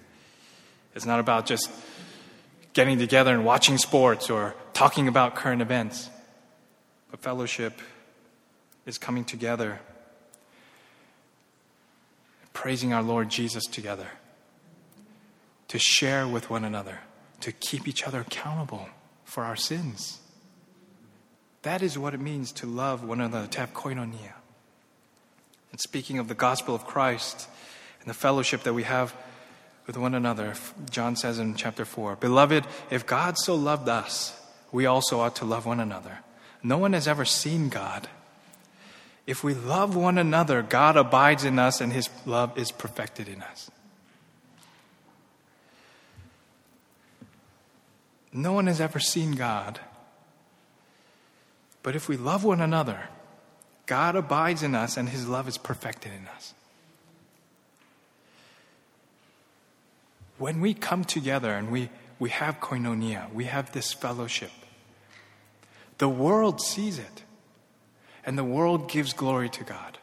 It's 0.94 1.06
not 1.06 1.20
about 1.20 1.46
just 1.46 1.70
getting 2.72 2.98
together 2.98 3.32
and 3.32 3.44
watching 3.44 3.78
sports 3.78 4.30
or 4.30 4.54
talking 4.72 5.08
about 5.08 5.34
current 5.34 5.62
events. 5.62 6.08
But 7.10 7.20
fellowship 7.20 7.80
is 8.86 8.98
coming 8.98 9.24
together, 9.24 9.80
praising 12.52 12.92
our 12.92 13.02
Lord 13.02 13.28
Jesus 13.28 13.64
together, 13.64 14.08
to 15.68 15.78
share 15.78 16.26
with 16.26 16.50
one 16.50 16.64
another, 16.64 17.00
to 17.40 17.52
keep 17.52 17.86
each 17.86 18.04
other 18.04 18.20
accountable 18.20 18.88
for 19.24 19.44
our 19.44 19.56
sins. 19.56 20.18
That 21.62 21.82
is 21.82 21.98
what 21.98 22.12
it 22.12 22.20
means 22.20 22.52
to 22.52 22.66
love 22.66 23.04
one 23.04 23.20
another, 23.20 23.46
to 23.46 23.60
have 23.60 23.72
koinonia. 23.72 24.32
And 25.70 25.80
speaking 25.80 26.18
of 26.18 26.28
the 26.28 26.34
gospel 26.34 26.74
of 26.74 26.84
Christ 26.84 27.48
and 28.00 28.10
the 28.10 28.14
fellowship 28.14 28.64
that 28.64 28.74
we 28.74 28.82
have 28.82 29.14
with 29.86 29.96
one 29.96 30.14
another, 30.14 30.54
John 30.90 31.16
says 31.16 31.38
in 31.38 31.54
chapter 31.54 31.84
4 31.84 32.16
Beloved, 32.16 32.64
if 32.90 33.06
God 33.06 33.36
so 33.38 33.54
loved 33.54 33.88
us, 33.88 34.38
we 34.70 34.86
also 34.86 35.20
ought 35.20 35.36
to 35.36 35.44
love 35.44 35.66
one 35.66 35.80
another. 35.80 36.18
No 36.62 36.78
one 36.78 36.92
has 36.92 37.08
ever 37.08 37.24
seen 37.24 37.68
God. 37.68 38.08
If 39.26 39.44
we 39.44 39.54
love 39.54 39.94
one 39.94 40.18
another, 40.18 40.62
God 40.62 40.96
abides 40.96 41.44
in 41.44 41.58
us 41.58 41.80
and 41.80 41.92
his 41.92 42.08
love 42.26 42.56
is 42.58 42.72
perfected 42.72 43.28
in 43.28 43.42
us. 43.42 43.70
No 48.32 48.52
one 48.52 48.66
has 48.66 48.80
ever 48.80 48.98
seen 48.98 49.32
God. 49.32 49.78
But 51.82 51.94
if 51.94 52.08
we 52.08 52.16
love 52.16 52.44
one 52.44 52.60
another, 52.60 53.08
God 53.86 54.16
abides 54.16 54.62
in 54.62 54.74
us 54.74 54.96
and 54.96 55.08
his 55.08 55.28
love 55.28 55.48
is 55.48 55.58
perfected 55.58 56.12
in 56.12 56.26
us. 56.28 56.54
When 60.42 60.60
we 60.60 60.74
come 60.74 61.04
together 61.04 61.52
and 61.52 61.70
we, 61.70 61.88
we 62.18 62.30
have 62.30 62.58
koinonia, 62.58 63.32
we 63.32 63.44
have 63.44 63.70
this 63.70 63.92
fellowship, 63.92 64.50
the 65.98 66.08
world 66.08 66.60
sees 66.60 66.98
it 66.98 67.22
and 68.26 68.36
the 68.36 68.42
world 68.42 68.90
gives 68.90 69.12
glory 69.12 69.48
to 69.50 69.62
God. 69.62 69.98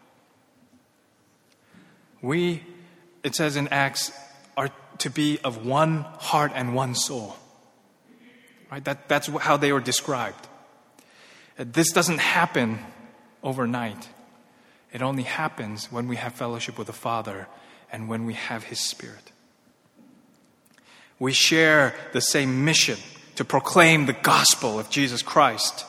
We, 2.22 2.64
it 3.22 3.36
says 3.36 3.58
in 3.58 3.68
Acts, 3.68 4.14
are 4.56 4.70
to 5.00 5.10
be 5.10 5.40
of 5.44 5.66
one 5.66 6.06
heart 6.20 6.54
and 6.56 6.74
one 6.74 6.96
soul. 6.96 7.36
Right? 8.72 8.86
That, 8.86 9.10
that's 9.10 9.28
how 9.28 9.58
they 9.58 9.74
were 9.74 9.82
described. 9.82 10.48
This 11.58 11.92
doesn't 11.92 12.20
happen 12.20 12.80
overnight. 13.44 14.08
It 14.94 15.02
only 15.02 15.24
happens 15.24 15.92
when 15.92 16.08
we 16.08 16.16
have 16.16 16.32
fellowship 16.32 16.78
with 16.78 16.88
the 16.88 16.94
Father 16.94 17.50
and 17.92 18.08
when 18.08 18.24
we 18.24 18.36
have 18.36 18.64
His 18.64 18.80
Spirit. 18.80 19.34
We 21.20 21.34
share 21.34 21.94
the 22.14 22.22
same 22.22 22.64
mission 22.64 22.98
to 23.36 23.46
proclaim 23.46 24.06
the 24.06 24.14
gospel 24.14 24.80
of 24.80 24.90
Jesus 24.90 25.22
Christ 25.22 25.86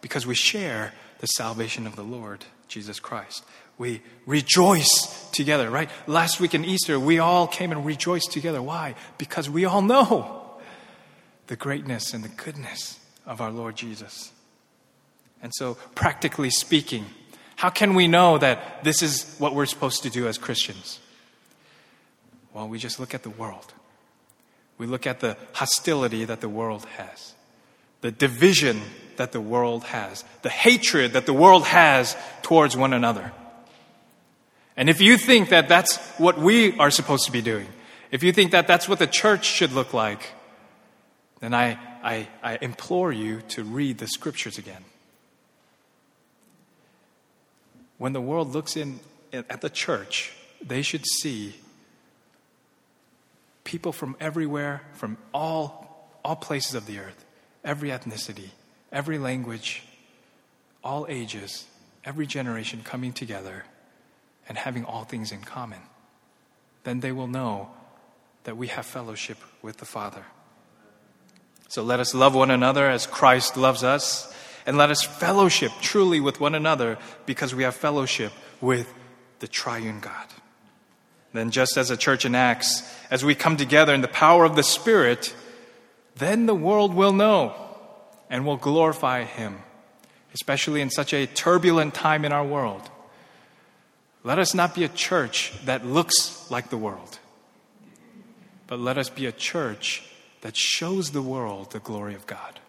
because 0.00 0.26
we 0.26 0.34
share 0.34 0.92
the 1.20 1.26
salvation 1.26 1.86
of 1.86 1.96
the 1.96 2.02
Lord 2.02 2.44
Jesus 2.68 3.00
Christ. 3.00 3.44
We 3.78 4.02
rejoice 4.26 5.28
together, 5.32 5.70
right? 5.70 5.88
Last 6.06 6.38
week 6.38 6.54
in 6.54 6.64
Easter, 6.64 7.00
we 7.00 7.18
all 7.18 7.46
came 7.46 7.72
and 7.72 7.84
rejoiced 7.84 8.30
together. 8.30 8.62
Why? 8.62 8.94
Because 9.18 9.50
we 9.50 9.64
all 9.64 9.82
know 9.82 10.58
the 11.46 11.56
greatness 11.56 12.14
and 12.14 12.22
the 12.22 12.28
goodness 12.28 13.00
of 13.26 13.40
our 13.40 13.50
Lord 13.50 13.76
Jesus. 13.76 14.32
And 15.42 15.52
so, 15.54 15.76
practically 15.94 16.50
speaking, 16.50 17.06
how 17.56 17.70
can 17.70 17.94
we 17.94 18.08
know 18.08 18.38
that 18.38 18.84
this 18.84 19.02
is 19.02 19.36
what 19.38 19.54
we're 19.54 19.66
supposed 19.66 20.02
to 20.04 20.10
do 20.10 20.26
as 20.28 20.38
Christians? 20.38 21.00
Well, 22.52 22.68
we 22.68 22.78
just 22.78 23.00
look 23.00 23.14
at 23.14 23.22
the 23.22 23.30
world. 23.30 23.72
We 24.78 24.86
look 24.86 25.06
at 25.06 25.20
the 25.20 25.36
hostility 25.52 26.24
that 26.24 26.40
the 26.40 26.48
world 26.48 26.84
has, 26.96 27.34
the 28.00 28.10
division 28.10 28.80
that 29.16 29.32
the 29.32 29.40
world 29.40 29.84
has, 29.84 30.24
the 30.42 30.48
hatred 30.50 31.12
that 31.12 31.26
the 31.26 31.32
world 31.32 31.64
has 31.66 32.16
towards 32.42 32.76
one 32.76 32.92
another. 32.92 33.32
And 34.76 34.90
if 34.90 35.00
you 35.00 35.16
think 35.16 35.50
that 35.50 35.68
that's 35.68 35.96
what 36.18 36.38
we 36.38 36.76
are 36.78 36.90
supposed 36.90 37.26
to 37.26 37.32
be 37.32 37.42
doing, 37.42 37.68
if 38.10 38.22
you 38.22 38.32
think 38.32 38.50
that 38.50 38.66
that's 38.66 38.88
what 38.88 38.98
the 38.98 39.06
church 39.06 39.44
should 39.44 39.72
look 39.72 39.94
like, 39.94 40.32
then 41.40 41.54
I, 41.54 41.78
I, 42.02 42.28
I 42.42 42.58
implore 42.60 43.12
you 43.12 43.42
to 43.48 43.62
read 43.62 43.98
the 43.98 44.08
scriptures 44.08 44.58
again. 44.58 44.84
When 47.98 48.12
the 48.12 48.20
world 48.20 48.52
looks 48.52 48.76
in 48.76 48.98
at 49.32 49.60
the 49.60 49.70
church, 49.70 50.32
they 50.60 50.82
should 50.82 51.06
see 51.06 51.54
people 53.64 53.92
from 53.92 54.16
everywhere, 54.20 54.82
from 54.92 55.16
all, 55.32 56.10
all 56.24 56.36
places 56.36 56.74
of 56.74 56.86
the 56.86 56.98
earth, 56.98 57.24
every 57.64 57.88
ethnicity, 57.88 58.50
every 58.92 59.18
language, 59.18 59.82
all 60.82 61.06
ages, 61.08 61.66
every 62.04 62.26
generation 62.26 62.82
coming 62.84 63.12
together 63.12 63.64
and 64.48 64.58
having 64.58 64.84
all 64.84 65.04
things 65.04 65.32
in 65.32 65.40
common. 65.40 65.80
Then 66.84 67.00
they 67.00 67.12
will 67.12 67.26
know 67.26 67.70
that 68.44 68.56
we 68.56 68.66
have 68.68 68.84
fellowship 68.84 69.38
with 69.62 69.78
the 69.78 69.86
Father. 69.86 70.26
So 71.68 71.82
let 71.82 71.98
us 71.98 72.14
love 72.14 72.34
one 72.34 72.50
another 72.50 72.88
as 72.88 73.06
Christ 73.06 73.56
loves 73.56 73.82
us, 73.82 74.32
and 74.66 74.76
let 74.76 74.90
us 74.90 75.02
fellowship 75.02 75.72
truly 75.80 76.20
with 76.20 76.40
one 76.40 76.54
another 76.54 76.98
because 77.26 77.54
we 77.54 77.64
have 77.64 77.74
fellowship 77.74 78.32
with 78.60 78.92
the 79.40 79.48
triune 79.48 80.00
God. 80.00 80.26
Then, 81.34 81.50
just 81.50 81.76
as 81.76 81.90
a 81.90 81.96
church 81.96 82.24
in 82.24 82.36
Acts, 82.36 82.88
as 83.10 83.24
we 83.24 83.34
come 83.34 83.56
together 83.56 83.92
in 83.92 84.02
the 84.02 84.08
power 84.08 84.44
of 84.44 84.54
the 84.54 84.62
Spirit, 84.62 85.34
then 86.14 86.46
the 86.46 86.54
world 86.54 86.94
will 86.94 87.12
know 87.12 87.52
and 88.30 88.46
will 88.46 88.56
glorify 88.56 89.24
Him, 89.24 89.58
especially 90.32 90.80
in 90.80 90.90
such 90.90 91.12
a 91.12 91.26
turbulent 91.26 91.92
time 91.92 92.24
in 92.24 92.30
our 92.30 92.44
world. 92.44 92.88
Let 94.22 94.38
us 94.38 94.54
not 94.54 94.76
be 94.76 94.84
a 94.84 94.88
church 94.88 95.52
that 95.64 95.84
looks 95.84 96.48
like 96.52 96.70
the 96.70 96.78
world, 96.78 97.18
but 98.68 98.78
let 98.78 98.96
us 98.96 99.10
be 99.10 99.26
a 99.26 99.32
church 99.32 100.04
that 100.42 100.56
shows 100.56 101.10
the 101.10 101.20
world 101.20 101.72
the 101.72 101.80
glory 101.80 102.14
of 102.14 102.28
God. 102.28 102.60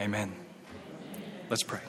Amen. 0.00 0.32
Let's 1.50 1.64
pray. 1.64 1.80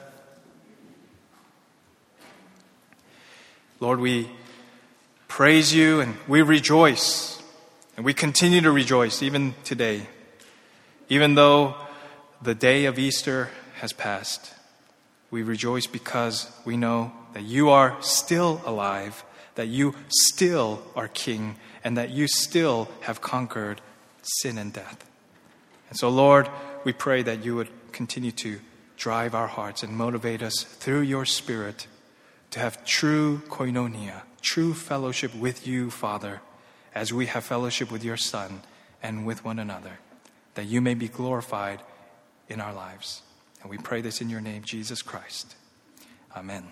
Lord, 3.80 3.98
we 3.98 4.28
praise 5.32 5.72
you 5.72 5.98
and 5.98 6.14
we 6.28 6.42
rejoice, 6.42 7.42
and 7.96 8.04
we 8.04 8.12
continue 8.12 8.60
to 8.60 8.70
rejoice 8.70 9.22
even 9.22 9.54
today, 9.64 10.06
even 11.08 11.36
though 11.36 11.74
the 12.42 12.54
day 12.54 12.84
of 12.84 12.98
Easter 12.98 13.48
has 13.76 13.94
passed. 13.94 14.52
We 15.30 15.42
rejoice 15.42 15.86
because 15.86 16.52
we 16.66 16.76
know 16.76 17.12
that 17.32 17.44
you 17.44 17.70
are 17.70 17.96
still 18.02 18.60
alive, 18.66 19.24
that 19.54 19.68
you 19.68 19.94
still 20.10 20.82
are 20.94 21.08
King, 21.08 21.56
and 21.82 21.96
that 21.96 22.10
you 22.10 22.28
still 22.28 22.90
have 23.00 23.22
conquered 23.22 23.80
sin 24.20 24.58
and 24.58 24.70
death. 24.70 25.02
And 25.88 25.98
so, 25.98 26.10
Lord, 26.10 26.50
we 26.84 26.92
pray 26.92 27.22
that 27.22 27.42
you 27.42 27.56
would 27.56 27.70
continue 27.90 28.32
to 28.32 28.60
drive 28.98 29.34
our 29.34 29.48
hearts 29.48 29.82
and 29.82 29.96
motivate 29.96 30.42
us 30.42 30.62
through 30.62 31.00
your 31.00 31.24
Spirit 31.24 31.86
to 32.52 32.60
have 32.60 32.84
true 32.84 33.42
koinonia, 33.48 34.22
true 34.40 34.74
fellowship 34.74 35.34
with 35.34 35.66
you, 35.66 35.90
Father, 35.90 36.40
as 36.94 37.12
we 37.12 37.26
have 37.26 37.44
fellowship 37.44 37.90
with 37.90 38.04
your 38.04 38.16
Son 38.16 38.62
and 39.02 39.26
with 39.26 39.44
one 39.44 39.58
another, 39.58 39.98
that 40.54 40.66
you 40.66 40.80
may 40.80 40.94
be 40.94 41.08
glorified 41.08 41.80
in 42.48 42.60
our 42.60 42.72
lives. 42.72 43.22
And 43.62 43.70
we 43.70 43.78
pray 43.78 44.02
this 44.02 44.20
in 44.20 44.28
your 44.28 44.40
name, 44.40 44.62
Jesus 44.62 45.00
Christ. 45.02 45.56
Amen. 46.36 46.64